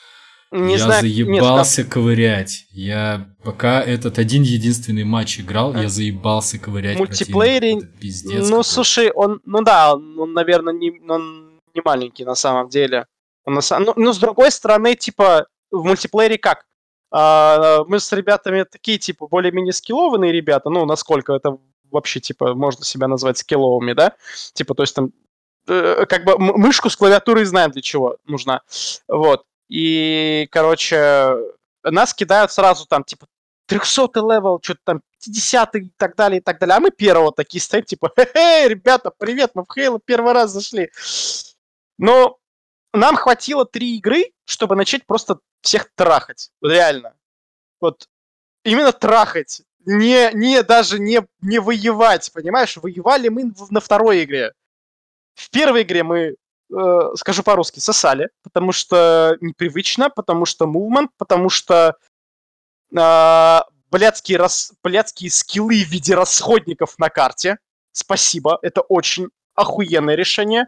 [0.53, 1.05] не я знаю...
[1.05, 2.67] нет, заебался ковырять.
[2.71, 5.83] Я пока этот один единственный матч играл, А?
[5.83, 6.99] я заебался ковырять.
[6.99, 7.79] Мультиплеере.
[7.79, 8.45] Это пиздец.
[8.45, 8.65] ну, какой.
[8.65, 13.07] слушай, он, ну да, он, он, наверное, не, он не маленький на самом деле.
[13.45, 16.65] Он на са- ну, ну, с другой стороны, типа, в мультиплеере как?
[17.11, 21.57] А, мы с ребятами такие, типа, более-менее скиллованные ребята, ну, насколько это
[21.97, 24.15] вообще, типа, можно себя назвать скилловыми, да?
[24.53, 25.13] Типа, то есть там
[25.67, 28.63] э, как бы мышку с клавиатурой знаем для чего нужна.
[29.09, 29.45] Вот.
[29.69, 31.37] И, короче,
[31.83, 33.27] нас кидают сразу там, типа,
[33.67, 36.77] 300 level, что-то там 50 и так далее, и так далее.
[36.77, 40.91] А мы первого такие стоим, типа, хе-хе, ребята, привет, мы в Halo первый раз зашли.
[41.99, 42.39] Но
[42.93, 46.51] нам хватило три игры, чтобы начать просто всех трахать.
[46.63, 47.15] Реально.
[47.81, 48.09] Вот
[48.65, 49.63] именно трахать.
[49.87, 52.77] Не, не даже не, не воевать, понимаешь?
[52.77, 54.53] Воевали мы на второй игре.
[55.35, 56.35] В первой игре мы,
[56.77, 61.97] э, скажу по-русски, сосали, потому что непривычно, потому что мувмент, потому что
[62.97, 67.59] э, блядские, рас, блядские скиллы в виде расходников на карте.
[67.93, 70.67] Спасибо, это очень охуенное решение.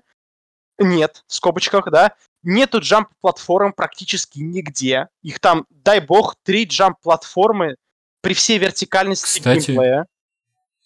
[0.78, 2.14] Нет, в скобочках, да.
[2.44, 5.08] Нету джамп-платформ практически нигде.
[5.22, 7.74] Их там, дай бог, три джамп-платформы
[8.20, 10.06] при всей вертикальности Кстати, геймплея.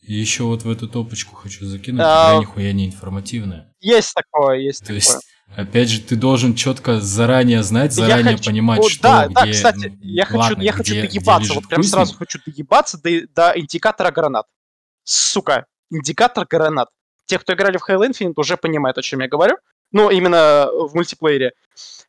[0.03, 3.73] Еще вот в эту топочку хочу закинуть, а, нихуя не информативная.
[3.81, 4.97] Есть такое, есть То такое.
[4.97, 5.18] есть,
[5.55, 9.47] опять же, ты должен четко заранее знать, заранее хочу, понимать, вот, что, да, где, да,
[9.47, 12.40] кстати, ну, я ладно, хочу, я где, хочу где доебаться, вот прям с сразу хочу
[12.45, 14.47] доебаться до, до индикатора гранат.
[15.05, 16.88] Сука, индикатор гранат.
[17.27, 19.57] Те, кто играли в Halo Infinite, уже понимают, о чем я говорю.
[19.92, 21.53] Ну, именно в мультиплеере.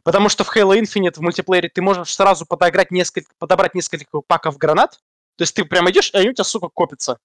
[0.03, 4.57] Потому что в Halo Infinite в мультиплеере ты можешь сразу подограть несколько, подобрать несколько паков
[4.57, 4.99] гранат.
[5.37, 7.17] То есть ты прям идешь, и они у тебя, сука, копятся.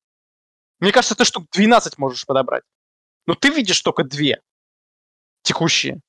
[0.80, 2.64] Мне кажется, ты штук 12 можешь подобрать.
[3.26, 4.40] Но ты видишь только две
[5.42, 6.00] текущие.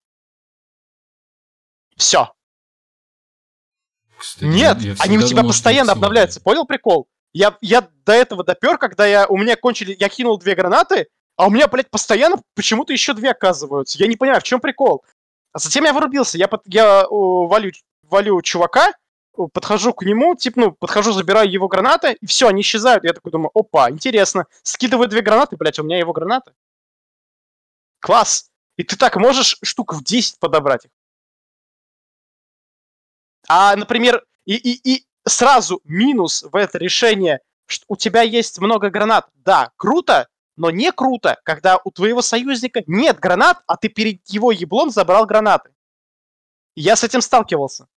[1.97, 2.31] Все.
[4.17, 6.41] Кстати, Нет, я они у тебя думал, постоянно обновляются.
[6.41, 7.07] Понял прикол?
[7.33, 11.47] Я, я до этого допер, когда я, у меня кончили, я кинул две гранаты, а
[11.47, 13.97] у меня, блядь, постоянно почему-то еще две оказываются.
[13.97, 15.05] Я не понимаю, в чем прикол.
[15.53, 16.37] А затем я вырубился.
[16.37, 17.71] Я, под, я о, валю,
[18.03, 18.93] валю чувака,
[19.47, 23.03] подхожу к нему, типа, ну, подхожу, забираю его гранаты, и все, они исчезают.
[23.03, 24.45] Я такой думаю, опа, интересно.
[24.63, 26.53] Скидываю две гранаты, блядь, у меня его гранаты.
[27.99, 28.49] Класс.
[28.77, 30.91] И ты так можешь штук в 10 подобрать их.
[33.47, 38.89] А, например, и, и, и сразу минус в это решение, что у тебя есть много
[38.89, 39.27] гранат.
[39.35, 44.51] Да, круто, но не круто, когда у твоего союзника нет гранат, а ты перед его
[44.51, 45.71] еблом забрал гранаты.
[46.75, 47.87] Я с этим сталкивался.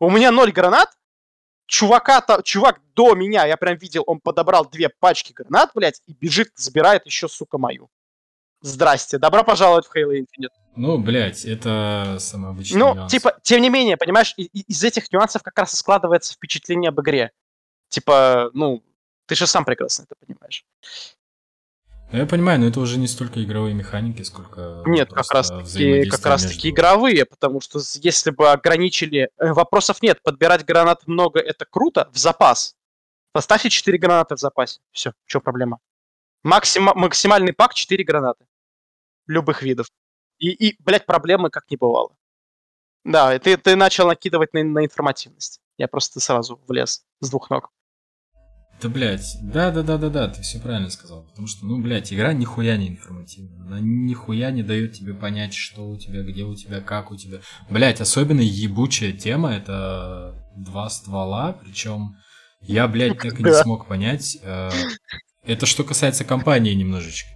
[0.00, 0.90] У меня ноль гранат,
[1.66, 6.12] чувака, то чувак до меня, я прям видел, он подобрал две пачки гранат, блядь, и
[6.12, 7.88] бежит, забирает еще, сука, мою.
[8.60, 10.48] Здрасте, добро пожаловать в Halo Infinite.
[10.76, 13.12] Ну, блядь, это самый обычный Ну, нюанс.
[13.12, 17.30] типа, тем не менее, понимаешь, из этих нюансов как раз и складывается впечатление об игре.
[17.90, 18.82] Типа, ну,
[19.26, 20.64] ты же сам прекрасно это понимаешь.
[22.12, 26.08] Ну, я понимаю, но это уже не столько игровые механики, сколько Нет, как раз таки,
[26.08, 31.06] как раз таки между- игровые, потому что если бы ограничили, э, вопросов нет, подбирать гранат
[31.06, 32.76] много это круто, в запас.
[33.32, 34.80] Поставьте 4 гранаты в запасе.
[34.92, 35.80] Все, что проблема?
[36.44, 38.46] Максима- максимальный пак 4 гранаты.
[39.26, 39.88] Любых видов.
[40.38, 42.16] И, и, блядь, проблемы как не бывало.
[43.04, 45.60] Да, ты, ты начал накидывать на, на информативность.
[45.78, 47.70] Я просто сразу влез с двух ног.
[48.82, 51.22] Да, блядь, да-да-да-да-да, ты все правильно сказал.
[51.24, 53.66] Потому что, ну, блядь, игра нихуя не информативная.
[53.66, 57.38] Она нихуя не дает тебе понять, что у тебя, где у тебя, как у тебя.
[57.70, 62.16] Блядь, особенно ебучая тема это два ствола, причем
[62.60, 64.36] я, блядь, так и не смог понять.
[64.42, 64.70] э,
[65.46, 67.28] Это что касается компании немножечко.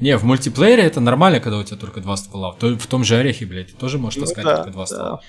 [0.00, 2.52] Не, в мультиплеере это нормально, когда у тебя только два ствола.
[2.52, 4.82] В то- В том же Орехе, блядь, ты тоже можешь Ну таскать да, только два
[4.82, 4.86] да.
[4.86, 5.20] ствола.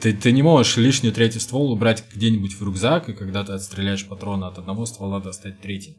[0.00, 4.06] Ты, ты не можешь лишний третий ствол убрать где-нибудь в рюкзак, и когда ты отстреляешь
[4.06, 5.96] патроны от одного ствола, достать третий.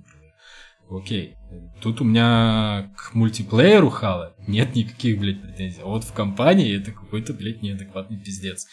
[0.89, 1.35] Окей.
[1.81, 5.81] Тут у меня к мультиплееру Хала нет никаких, блядь, претензий.
[5.81, 8.65] А вот в компании это какой-то, блядь, неадекватный пиздец.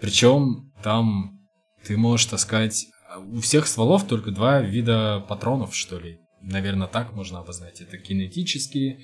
[0.00, 1.40] Причем там
[1.84, 2.86] ты можешь таскать...
[3.26, 6.20] У всех стволов только два вида патронов, что ли.
[6.40, 7.80] Наверное, так можно обознать.
[7.80, 9.00] Это кинетические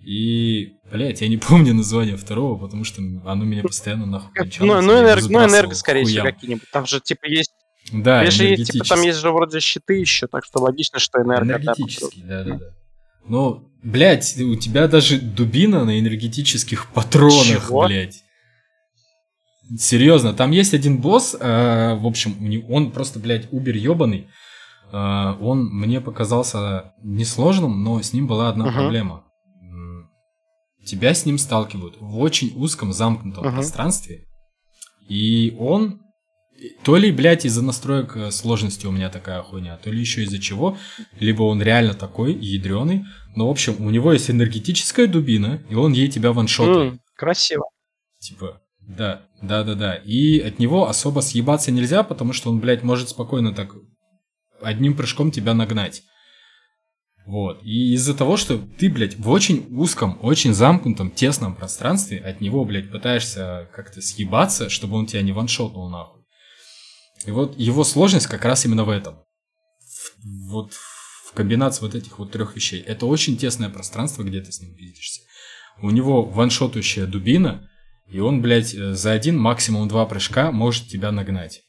[0.00, 4.66] и, блядь, я не помню название второго, потому что оно меня постоянно нахуй кончало.
[4.66, 6.70] Ну, ну, энерго, ну, энерго, скорее всего, какие-нибудь.
[6.72, 7.52] Там же, типа, есть...
[7.92, 11.46] Да, Видишь, и, типа, там есть же вроде щиты еще, так что логично, что энерго...
[11.46, 12.66] да, Энергетический, да-да-да.
[13.26, 17.86] Но, блядь, у тебя даже дубина на энергетических патронах, Чего?
[17.86, 18.22] блядь.
[19.78, 24.28] Серьезно, там есть один босс, э, в общем, он просто, блядь, убер ебаный.
[24.92, 28.74] Э, он мне показался несложным, но с ним была одна Мгм.
[28.74, 29.24] проблема.
[30.88, 33.54] Тебя с ним сталкивают в очень узком замкнутом Мгм.
[33.54, 34.24] пространстве,
[35.08, 36.00] и он
[36.82, 40.38] то ли, блядь, из-за настроек э, сложности у меня такая хуйня, то ли еще из-за
[40.40, 40.76] чего,
[41.20, 43.04] либо он реально такой ядреный.
[43.36, 46.92] Но, в общем, у него есть энергетическая дубина, и он ей тебя ваншотает.
[46.94, 47.64] М, красиво.
[48.18, 49.94] Типа, Да, да, да, да.
[49.96, 53.74] И от него особо съебаться нельзя, потому что он, блядь, может спокойно так
[54.62, 56.02] одним прыжком тебя нагнать.
[57.28, 57.60] Вот.
[57.62, 62.64] И из-за того, что ты, блядь, в очень узком, очень замкнутом, тесном пространстве от него,
[62.64, 66.22] блядь, пытаешься как-то съебаться, чтобы он тебя не ваншотнул нахуй.
[67.26, 69.18] И вот его сложность как раз именно в этом.
[70.48, 72.80] Вот в комбинации вот этих вот трех вещей.
[72.80, 75.20] Это очень тесное пространство, где ты с ним пиздишься.
[75.82, 77.68] У него ваншотающая дубина,
[78.10, 81.60] и он, блядь, за один, максимум два прыжка может тебя нагнать.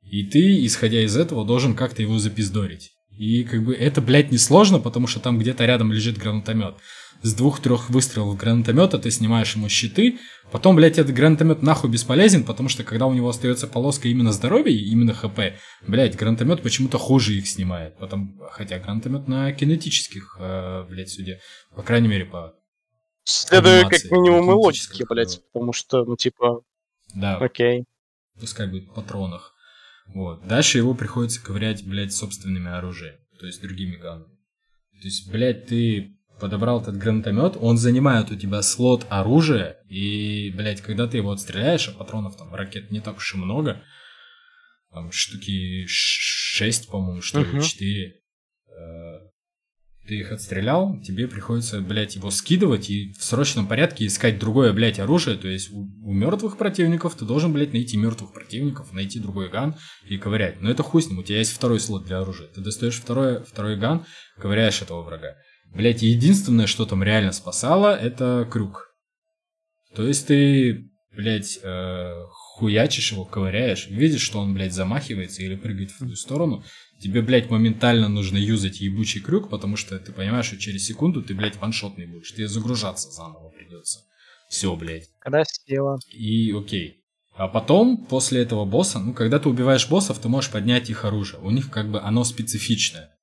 [0.00, 2.92] И ты, исходя из этого, должен как-то его запиздорить.
[3.20, 6.76] И как бы это, блядь, не сложно, потому что там где-то рядом лежит гранатомет.
[7.20, 10.18] С двух-трех выстрелов гранатомета ты снимаешь ему щиты.
[10.50, 14.72] Потом, блядь, этот гранатомет нахуй бесполезен, потому что когда у него остается полоска именно здоровья,
[14.72, 15.38] именно хп,
[15.86, 17.98] блядь, гранатомет почему-то хуже их снимает.
[17.98, 21.40] Потом, хотя гранатомет на кинетических, э, блядь, суде.
[21.76, 22.54] По крайней мере, по
[23.24, 26.62] Следуя как минимум и логике, блядь, потому что, ну, типа...
[27.14, 27.36] Да.
[27.36, 27.84] Окей.
[28.40, 29.52] Пускай будет в патронах.
[30.14, 30.46] Вот.
[30.46, 34.26] Дальше его приходится ковырять, блядь, собственными оружиями, то есть другими ганами.
[35.00, 40.80] То есть, блядь, ты подобрал этот гранатомет, он занимает у тебя слот оружия, и, блядь,
[40.80, 43.82] когда ты его отстреляешь, а патронов там ракет не так уж и много,
[44.90, 48.19] там штуки 6, по-моему, что ли, 4,
[50.06, 54.98] ты их отстрелял, тебе приходится, блядь, его скидывать и в срочном порядке искать другое, блядь,
[54.98, 55.36] оружие.
[55.36, 59.76] То есть у, у мертвых противников ты должен, блядь, найти мертвых противников, найти другой ган
[60.08, 60.60] и ковырять.
[60.60, 62.48] Но это хуй с ним, у тебя есть второй слот для оружия.
[62.48, 64.04] Ты достаешь второй, второй ган,
[64.38, 65.36] ковыряешь этого врага.
[65.72, 68.92] Блядь, единственное, что там реально спасало, это крюк.
[69.94, 75.90] То есть ты, блядь, э, хуячишь его, ковыряешь, видишь, что он, блядь, замахивается или прыгает
[75.92, 76.64] в ту сторону,
[77.00, 81.34] тебе, блядь, моментально нужно юзать ебучий крюк, потому что ты понимаешь, что через секунду ты,
[81.34, 82.32] блядь, ваншотный будешь.
[82.32, 84.00] Тебе загружаться заново придется.
[84.48, 85.08] Все, блядь.
[85.20, 85.98] Красиво.
[86.12, 87.04] И окей.
[87.34, 91.40] А потом, после этого босса, ну, когда ты убиваешь боссов, ты можешь поднять их оружие.
[91.40, 93.16] У них как бы оно специфичное.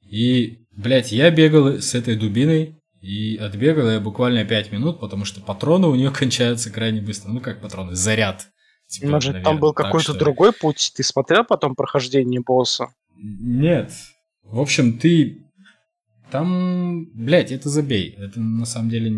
[0.00, 5.40] И, блядь, я бегал с этой дубиной, и отбегал я буквально 5 минут, потому что
[5.40, 7.28] патроны у нее кончаются крайне быстро.
[7.28, 8.48] Ну, как патроны, заряд.
[8.88, 10.18] Типа, Может, наверное, там был какой-то что...
[10.18, 10.92] другой путь?
[10.94, 12.88] Ты смотрел потом прохождение босса?
[13.16, 13.92] Нет.
[14.42, 15.42] В общем, ты...
[16.30, 18.14] Там, блядь, это забей.
[18.18, 19.10] Это на самом деле...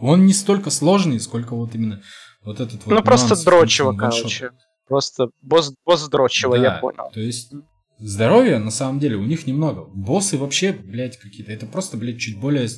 [0.00, 2.02] Он не столько сложный, сколько вот именно
[2.42, 2.94] вот этот вот...
[2.94, 4.50] Ну, просто дрочево, короче.
[4.86, 7.10] Просто босс, босс дрочево, да, я понял.
[7.12, 7.52] то есть...
[7.98, 9.84] Здоровья, на самом деле, у них немного.
[9.84, 11.52] Боссы вообще, блядь, какие-то...
[11.52, 12.68] Это просто, блядь, чуть более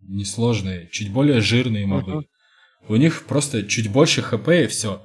[0.00, 2.12] несложные, чуть более жирные мобы.
[2.12, 2.24] Uh-huh.
[2.88, 5.04] У них просто чуть больше хп и все.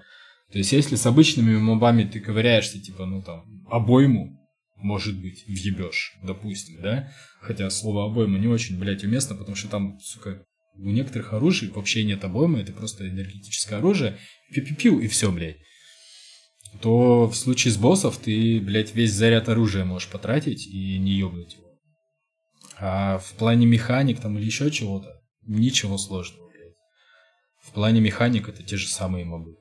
[0.52, 4.40] То есть, если с обычными мобами ты ковыряешься, типа, ну там, обойму,
[4.78, 7.12] может быть, въебешь, допустим, да?
[7.42, 12.04] Хотя слово обойма не очень, блядь, уместно, потому что там, сука, у некоторых оружий вообще
[12.04, 14.18] нет обоймы, это просто энергетическое оружие,
[14.54, 15.58] пиу-пиу-пиу, и все, блядь.
[16.82, 21.54] То в случае с боссов ты, блядь, весь заряд оружия можешь потратить и не ебнуть
[21.54, 21.66] его.
[22.78, 26.76] А в плане механик там или еще чего-то, ничего сложного, блядь.
[27.64, 29.56] В плане механик это те же самые мобы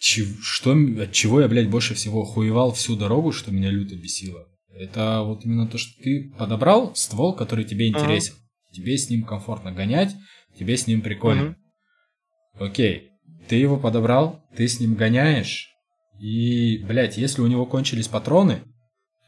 [0.00, 4.48] что, от чего я, блядь, больше всего хуевал всю дорогу, что меня люто бесило.
[4.72, 8.34] Это вот именно то, что ты подобрал ствол, который тебе интересен.
[8.34, 8.74] Uh-huh.
[8.74, 10.14] Тебе с ним комфортно гонять,
[10.58, 11.56] тебе с ним прикольно.
[12.58, 12.66] Uh-huh.
[12.68, 13.10] Окей,
[13.48, 15.70] ты его подобрал, ты с ним гоняешь,
[16.20, 18.62] и, блядь, если у него кончились патроны,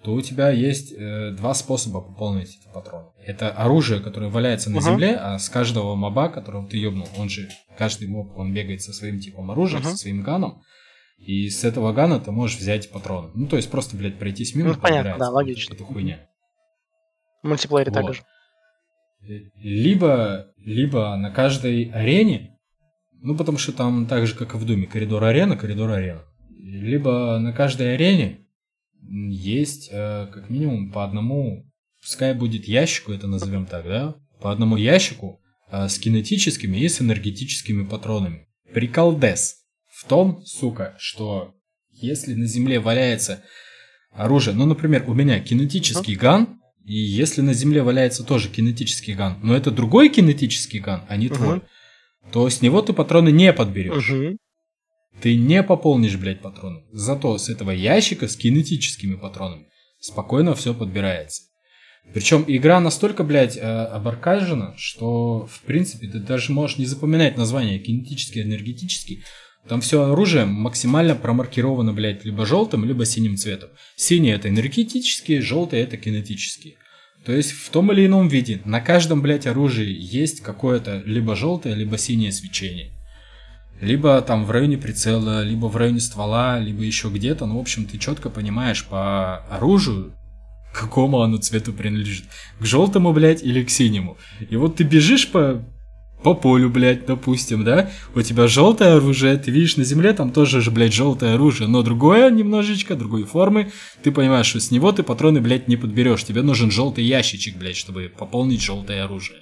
[0.03, 3.07] то у тебя есть э, два способа пополнить эти патроны.
[3.24, 4.82] Это оружие, которое валяется на uh-huh.
[4.82, 7.48] земле, а с каждого моба, которого ты ёбнул, он же,
[7.78, 9.90] каждый моб, он бегает со своим типом оружия, uh-huh.
[9.90, 10.62] со своим ганом,
[11.18, 13.30] и с этого гана ты можешь взять патроны.
[13.34, 15.74] Ну, то есть просто, блядь, пройтись мимо, ну, понятно, да, логично.
[15.74, 16.26] Это хуйня.
[17.42, 18.00] В мультиплеере вот.
[18.00, 18.22] также.
[19.57, 22.59] Либо, либо на каждой арене,
[23.20, 26.24] ну, потому что там так же, как и в Думе, коридор-арена, коридор-арена.
[26.50, 28.41] Либо на каждой арене
[29.09, 31.66] есть э, как минимум по одному,
[32.00, 35.40] пускай будет ящику, это назовем так, да, по одному ящику
[35.70, 38.48] э, с кинетическими и с энергетическими патронами.
[38.72, 39.57] Приколдес
[39.92, 41.55] в том, сука, что
[41.90, 43.44] если на земле валяется
[44.11, 49.38] оружие, ну, например, у меня кинетический ган, и если на земле валяется тоже кинетический ган,
[49.42, 51.62] но это другой кинетический ган, а не твой,
[52.32, 53.94] то с него ты патроны не подберешь.
[55.20, 56.82] Ты не пополнишь, блядь, патроны.
[56.90, 59.66] Зато с этого ящика с кинетическими патронами
[60.00, 61.42] спокойно все подбирается.
[62.12, 67.78] Причем игра настолько, блядь, э, обаркажена, что, в принципе, ты даже можешь не запоминать название
[67.78, 69.22] кинетический, энергетический.
[69.68, 73.70] Там все оружие максимально промаркировано, блядь, либо желтым, либо синим цветом.
[73.96, 76.74] Синий это энергетические, желтый это кинетические.
[77.24, 81.76] То есть в том или ином виде на каждом, блядь, оружии есть какое-то либо желтое,
[81.76, 82.90] либо синее свечение.
[83.82, 87.46] Либо там в районе прицела, либо в районе ствола, либо еще где-то.
[87.46, 90.12] Ну, в общем, ты четко понимаешь по оружию,
[90.72, 92.26] какому оно цвету принадлежит.
[92.60, 94.16] К желтому, блядь, или к синему.
[94.48, 95.62] И вот ты бежишь по
[96.22, 100.60] по полю, блядь, допустим, да, у тебя желтое оружие, ты видишь на земле, там тоже
[100.60, 103.72] же, блядь, желтое оружие, но другое немножечко, другой формы,
[104.04, 107.74] ты понимаешь, что с него ты патроны, блядь, не подберешь, тебе нужен желтый ящичек, блядь,
[107.74, 109.40] чтобы пополнить желтое оружие.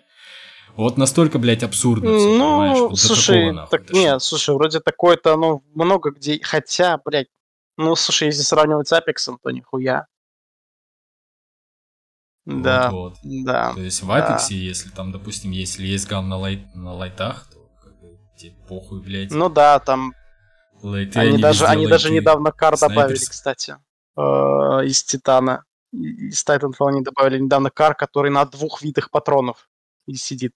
[0.77, 2.17] Вот настолько, блядь, абсурдно.
[2.17, 3.99] Все, ну, вот слушай, так, дошло.
[3.99, 7.29] нет, слушай, вроде такое-то, ну, много где, хотя, блядь,
[7.77, 10.07] ну, слушай, если сравнивать с Апексом, то нихуя.
[12.47, 13.45] Да, вот, вот.
[13.45, 13.75] да.
[13.75, 14.55] То есть в Apex, да.
[14.55, 17.61] если там, допустим, если есть ган на, лайт, на лайтах, то
[18.37, 19.31] тебе похуй, блядь.
[19.31, 20.15] Ну да, там...
[20.83, 21.91] Лайты, они, они даже, они лайты.
[21.91, 23.77] даже недавно кар добавили, кстати,
[24.17, 25.65] э, из Титана.
[25.93, 29.69] Из Titanfall они добавили недавно кар, который на двух видах патронов
[30.07, 30.53] сидит.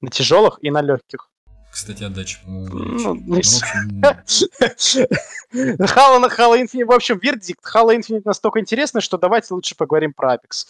[0.00, 1.28] На тяжелых и на легких.
[1.70, 3.40] Кстати, отдача, по-моему, ну,
[5.86, 6.86] Хала на Хала Infinite.
[6.86, 10.66] В общем, вердикт Хала Infinite настолько интересный, что давайте лучше поговорим про Apex.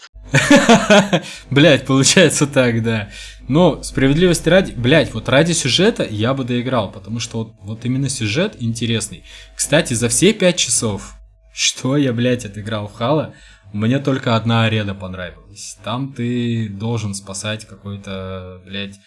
[1.50, 3.10] Блять, получается так, да.
[3.48, 8.08] Но справедливости ради, блять, вот ради сюжета я бы доиграл, потому что вот, вот именно
[8.08, 9.24] сюжет интересный.
[9.56, 11.14] Кстати, за все пять часов,
[11.54, 13.34] что я, блять, отыграл в Хала,
[13.72, 15.78] мне только одна арена понравилась.
[15.84, 18.98] Там ты должен спасать какой-то, блядь,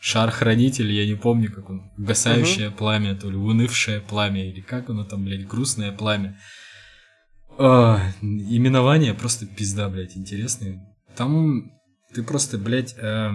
[0.00, 2.76] шар-хранитель, я не помню, как он, гасающее угу.
[2.76, 6.38] пламя, то ли унывшее пламя, или как оно там, блядь, грустное пламя.
[7.56, 10.84] О, именование просто пизда, блядь, интересные.
[11.16, 11.72] Там
[12.12, 13.30] ты просто, блядь, э,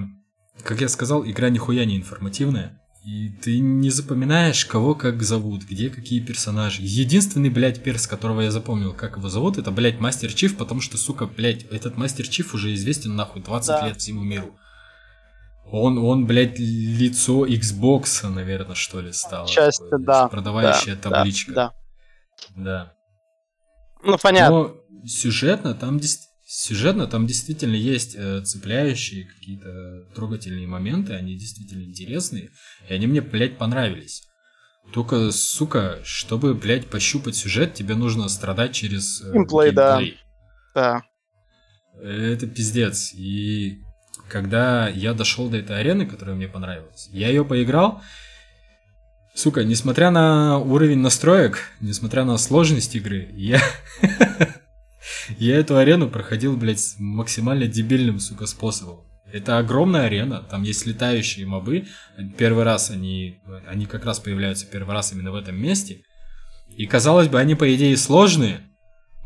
[0.63, 2.78] как я сказал, игра нихуя не информативная.
[3.09, 6.81] И ты не запоминаешь, кого как зовут, где какие персонажи.
[6.83, 10.95] Единственный, блядь, перс, которого я запомнил, как его зовут, это, блядь, Мастер Чиф, потому что,
[10.97, 13.87] сука, блядь, этот Мастер Чиф уже известен, нахуй, 20 да.
[13.87, 14.55] лет всему миру.
[15.65, 19.47] Он, он, блядь, лицо Xbox, наверное, что ли, стал.
[19.47, 20.27] Часть, такое, да.
[20.27, 21.53] Продавающая да, табличка.
[21.53, 21.73] Да,
[22.55, 22.63] да.
[22.63, 22.93] Да.
[24.03, 24.55] Ну, понятно.
[24.55, 24.75] Но
[25.07, 25.99] сюжетно там,
[26.51, 32.49] сюжетно там действительно есть э, цепляющие какие-то трогательные моменты, они действительно интересные,
[32.89, 34.23] и они мне, блядь, понравились.
[34.91, 40.17] Только, сука, чтобы, блядь, пощупать сюжет, тебе нужно страдать через э, геймплей.
[40.73, 41.03] Да.
[42.01, 42.01] да.
[42.01, 43.13] Это пиздец.
[43.13, 43.83] И
[44.27, 48.01] когда я дошел до этой арены, которая мне понравилась, я ее поиграл.
[49.35, 53.61] Сука, несмотря на уровень настроек, несмотря на сложность игры, я...
[55.37, 59.05] я эту арену проходил, блядь, максимально дебильным, сука, способом.
[59.31, 61.85] Это огромная арена, там есть летающие мобы.
[62.37, 66.01] Первый раз они, они как раз появляются первый раз именно в этом месте.
[66.69, 68.69] И казалось бы, они по идее сложные,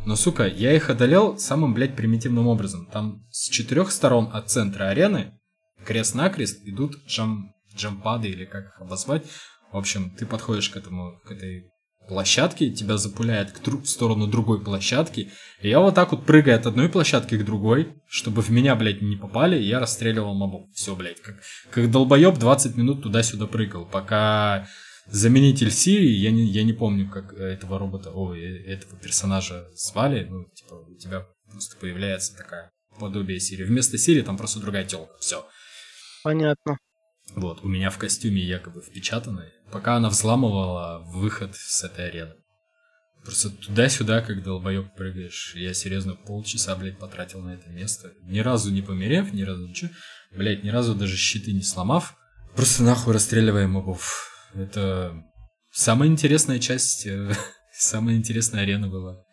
[0.06, 2.88] но, сука, я их одолел самым, блядь, примитивным образом.
[2.92, 5.40] Там с четырех сторон от центра арены,
[5.86, 9.24] крест-накрест, идут джам, джампады или как их обозвать.
[9.72, 11.70] В общем, ты подходишь к этому, к этой
[12.08, 15.32] площадке, тебя запуляет к в сторону другой площадки.
[15.62, 19.02] И я вот так вот прыгаю от одной площадки к другой, чтобы в меня, блядь,
[19.02, 20.70] не попали, я расстреливал мобов.
[20.74, 21.36] Все, блядь, как,
[21.72, 24.68] как долбоеб 20 минут туда-сюда прыгал, пока
[25.08, 30.26] заменитель Сири, я не, я не помню, как этого робота, ой, э, этого персонажа звали,
[30.30, 33.64] ну, типа, у тебя просто появляется такая подобие Сири.
[33.64, 35.46] Вместо Сири там просто другая телка, все.
[36.24, 36.78] Понятно.
[37.36, 42.36] Вот, у меня в костюме якобы впечатанной, пока она взламывала выход с этой арены.
[43.24, 45.54] Просто туда-сюда, как долбоеб прыгаешь.
[45.56, 48.12] Я серьезно полчаса, блядь, потратил на это место.
[48.24, 49.92] Ни разу не померев, ни разу ничего.
[50.32, 52.18] Блядь, ни разу даже щиты не сломав.
[52.54, 54.30] Просто нахуй расстреливая мобов.
[54.54, 55.24] Это
[55.72, 57.34] самая интересная часть, э,
[57.74, 59.24] самая интересная арена была.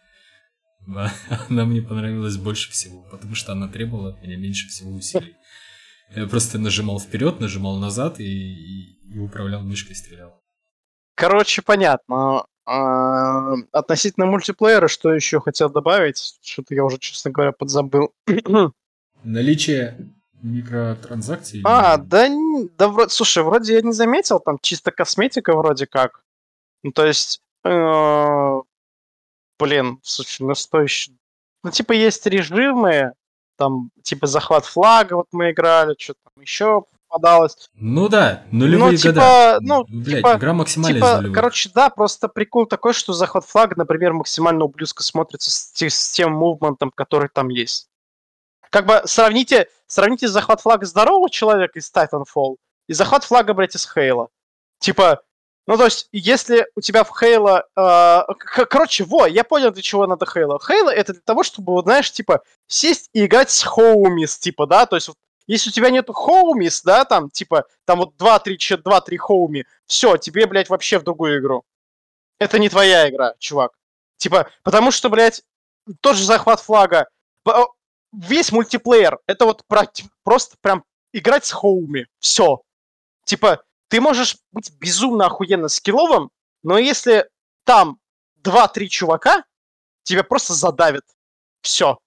[1.49, 5.34] Она мне понравилась больше всего, потому что она требовала от меня меньше всего усилий.
[6.14, 10.40] Я просто нажимал вперед, нажимал назад и, и, и управлял мышкой, стрелял.
[11.14, 12.46] Короче, понятно.
[12.66, 16.38] А, относительно мультиплеера, что еще хотел добавить?
[16.42, 18.12] Что-то я уже, честно говоря, подзабыл.
[19.24, 21.62] Наличие Микротранзакции?
[21.64, 22.28] А, да,
[22.78, 26.24] да, вроде, слушай, вроде я не заметил, там чисто косметика вроде как.
[26.82, 28.61] Ну, то есть, э,
[29.58, 31.12] блин, слушай, ну что еще?
[31.62, 33.12] Ну, типа, есть режимы,
[33.61, 37.68] там, типа, захват флага, вот мы играли, что там еще попадалось.
[37.74, 39.58] Ну да, нулевые ну, типа, года.
[39.61, 43.74] Ну, Блядь, типа, игра максимально типа, из Короче, да, просто прикол такой, что захват флага,
[43.76, 47.90] например, максимально ублюдско смотрится с, с тем мувментом, который там есть.
[48.70, 52.56] Как бы сравните, сравните захват флага здорового человека из Titanfall
[52.88, 54.28] и захват флага, блядь, из Хейла.
[54.78, 55.20] Типа,
[55.66, 57.66] ну, то есть, если у тебя в Хейла...
[57.76, 58.22] Э,
[58.66, 60.58] короче, во, я понял, для чего надо Хейла.
[60.58, 64.86] Хейла это для того, чтобы, вот, знаешь, типа, сесть и играть с хоумис, типа, да,
[64.86, 69.16] то есть, вот, если у тебя нету хоумис, да, там, типа, там вот 2-3 2-3
[69.16, 71.64] хоуми, все, тебе, блядь, вообще в другую игру.
[72.38, 73.72] Это не твоя игра, чувак.
[74.16, 75.42] Типа, потому что, блядь,
[76.00, 77.08] тот же захват флага,
[78.12, 79.64] весь мультиплеер, это вот
[80.24, 82.06] просто прям играть с хоуми.
[82.18, 82.62] Все.
[83.24, 86.30] Типа, ты можешь быть безумно охуенно скилловым,
[86.62, 87.28] но если
[87.64, 87.99] там
[88.43, 89.45] 2-3 чувака,
[90.05, 91.05] тебя просто задавят.
[91.61, 91.99] Все.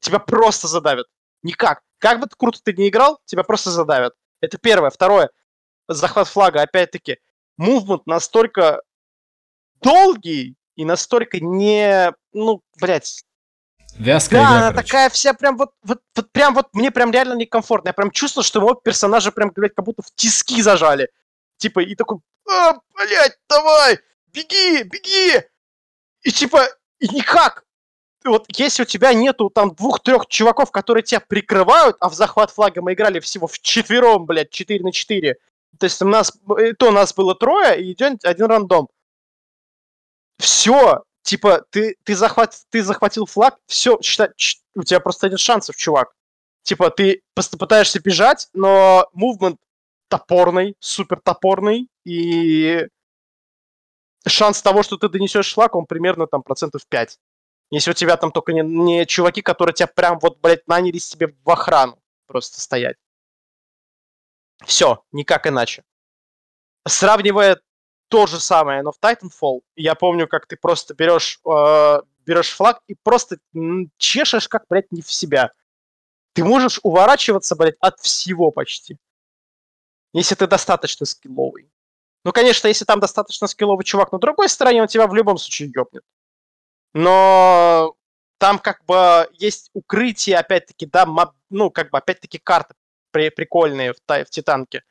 [0.00, 1.06] Тебя просто задавят.
[1.42, 1.82] Никак.
[1.98, 4.14] Как бы круто ты не играл, тебя просто задавят.
[4.40, 4.90] Это первое.
[4.90, 5.30] Второе.
[5.88, 7.18] Захват флага, опять-таки.
[7.58, 8.80] Мувмент настолько
[9.82, 12.14] долгий и настолько не...
[12.32, 13.24] Ну, блядь,
[13.98, 14.86] Вязкая да, игра, она короче.
[14.86, 17.88] такая вся прям вот, вот, вот прям вот мне прям реально некомфортно.
[17.88, 21.10] Я прям чувствую, что моего персонажа прям, блядь, как будто в тиски зажали.
[21.58, 22.18] Типа, и такой,
[22.50, 23.98] а, блядь, давай,
[24.32, 25.44] беги, беги.
[26.22, 26.64] И типа,
[26.98, 27.64] и никак.
[28.24, 32.80] Вот если у тебя нету там двух-трех чуваков, которые тебя прикрывают, а в захват флага
[32.80, 35.36] мы играли всего в четвером, блядь, 4 на 4.
[35.78, 36.32] То есть у нас,
[36.78, 38.88] то у нас было трое, и идет один рандом.
[40.38, 44.28] Все, типа, ты, ты, захват, ты захватил флаг, все, считай,
[44.74, 46.14] у тебя просто нет шансов, чувак.
[46.62, 47.22] Типа, ты
[47.58, 49.58] пытаешься бежать, но мувмент
[50.08, 52.86] топорный, супер топорный, и
[54.26, 57.18] шанс того, что ты донесешь флаг, он примерно там процентов 5.
[57.70, 61.34] Если у тебя там только не, не чуваки, которые тебя прям вот, блядь, нанялись тебе
[61.42, 62.96] в охрану просто стоять.
[64.64, 65.84] Все, никак иначе.
[66.86, 67.60] Сравнивая
[68.14, 72.80] то же самое, но в Titanfall я помню, как ты просто берешь, э, берешь флаг
[72.86, 73.38] и просто
[73.96, 75.50] чешешь как, блядь, не в себя.
[76.32, 78.98] Ты можешь уворачиваться, блядь, от всего почти.
[80.12, 81.68] Если ты достаточно скилловый.
[82.24, 85.72] Ну, конечно, если там достаточно скилловый чувак на другой стороне, он тебя в любом случае
[85.74, 86.04] ёбнет.
[86.92, 87.96] Но
[88.38, 91.32] там как бы есть укрытие, опять-таки, да, моб...
[91.50, 92.76] ну, как бы, опять-таки, карты
[93.10, 94.84] при прикольные в, в Титанке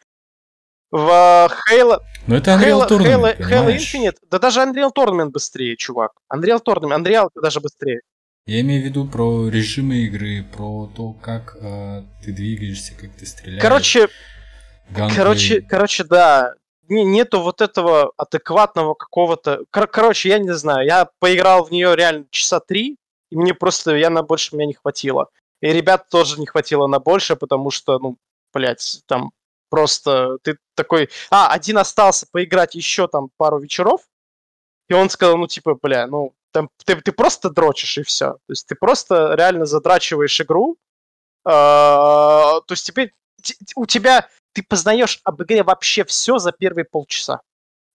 [0.93, 2.01] в Halo...
[2.27, 3.75] Но это Unreal Halo, Tournament, Halo, Halo?
[3.75, 6.11] Infinite, да даже Unreal Tournament быстрее, чувак.
[6.31, 8.01] Unreal Tournament, Unreal даже быстрее.
[8.45, 13.25] Я имею в виду про режимы игры, про то, как э, ты двигаешься, как ты
[13.25, 13.61] стреляешь.
[13.61, 14.07] Короче,
[14.91, 15.17] ганплей.
[15.17, 16.53] короче, короче, да.
[16.89, 19.63] Не, нету вот этого адекватного какого-то...
[19.71, 22.97] Кор- короче, я не знаю, я поиграл в нее реально часа три,
[23.31, 25.29] и мне просто, я на больше меня не хватило.
[25.61, 28.17] И ребят тоже не хватило на больше, потому что, ну,
[28.53, 29.31] блядь, там
[29.73, 31.09] просто ты такой...
[31.31, 34.01] А, один остался поиграть еще там пару вечеров,
[34.87, 38.33] и он сказал, ну, типа, бля, ну, там, ты, ты просто дрочишь, и все.
[38.33, 40.77] То есть ты просто реально задрачиваешь игру,
[41.43, 43.13] а, то есть теперь
[43.75, 47.41] у тебя ты познаешь об игре вообще все за первые полчаса.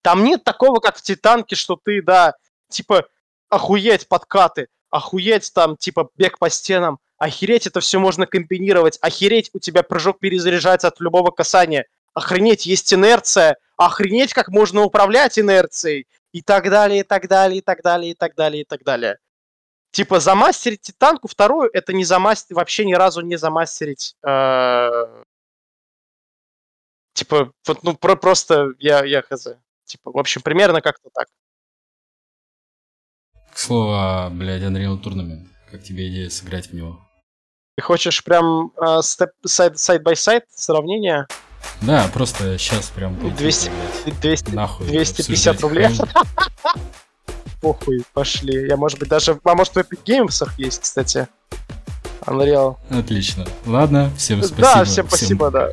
[0.02, 2.34] Там нет такого, как в Титанке, что ты, да,
[2.70, 3.06] типа,
[3.50, 9.58] охуеть подкаты, охуеть там, типа, бег по стенам, охереть это все можно комбинировать, охереть у
[9.58, 16.42] тебя прыжок перезаряжается от любого касания, охренеть есть инерция, охренеть как можно управлять инерцией, и
[16.42, 19.18] так далее, и так далее, и так далее, и так далее, и так далее.
[19.90, 25.22] Типа замастерить Титанку вторую, это не замастерить, вообще ни разу не замастерить э,
[27.18, 29.48] Типа, вот, ну, про, просто я, я хз.
[29.86, 31.26] Типа, в общем, примерно как-то так.
[33.52, 35.48] К слову, блядь, Unreal Tournament.
[35.68, 37.07] Как тебе идея сыграть в него?
[37.78, 41.28] Ты хочешь прям э, сайд by сайд сравнение?
[41.80, 43.14] Да, просто сейчас прям...
[43.14, 43.70] пойти, 200,
[44.04, 45.88] блядь, 200, нахуй 250 обсуждать рублей.
[47.60, 48.66] Похуй, пошли.
[48.66, 49.38] Я, может быть, даже...
[49.44, 51.28] А может, в Epic Games есть, кстати.
[52.22, 52.78] Unreal.
[52.90, 53.46] Отлично.
[53.64, 54.60] Ладно, всем спасибо.
[54.60, 55.70] Да, всем спасибо, да.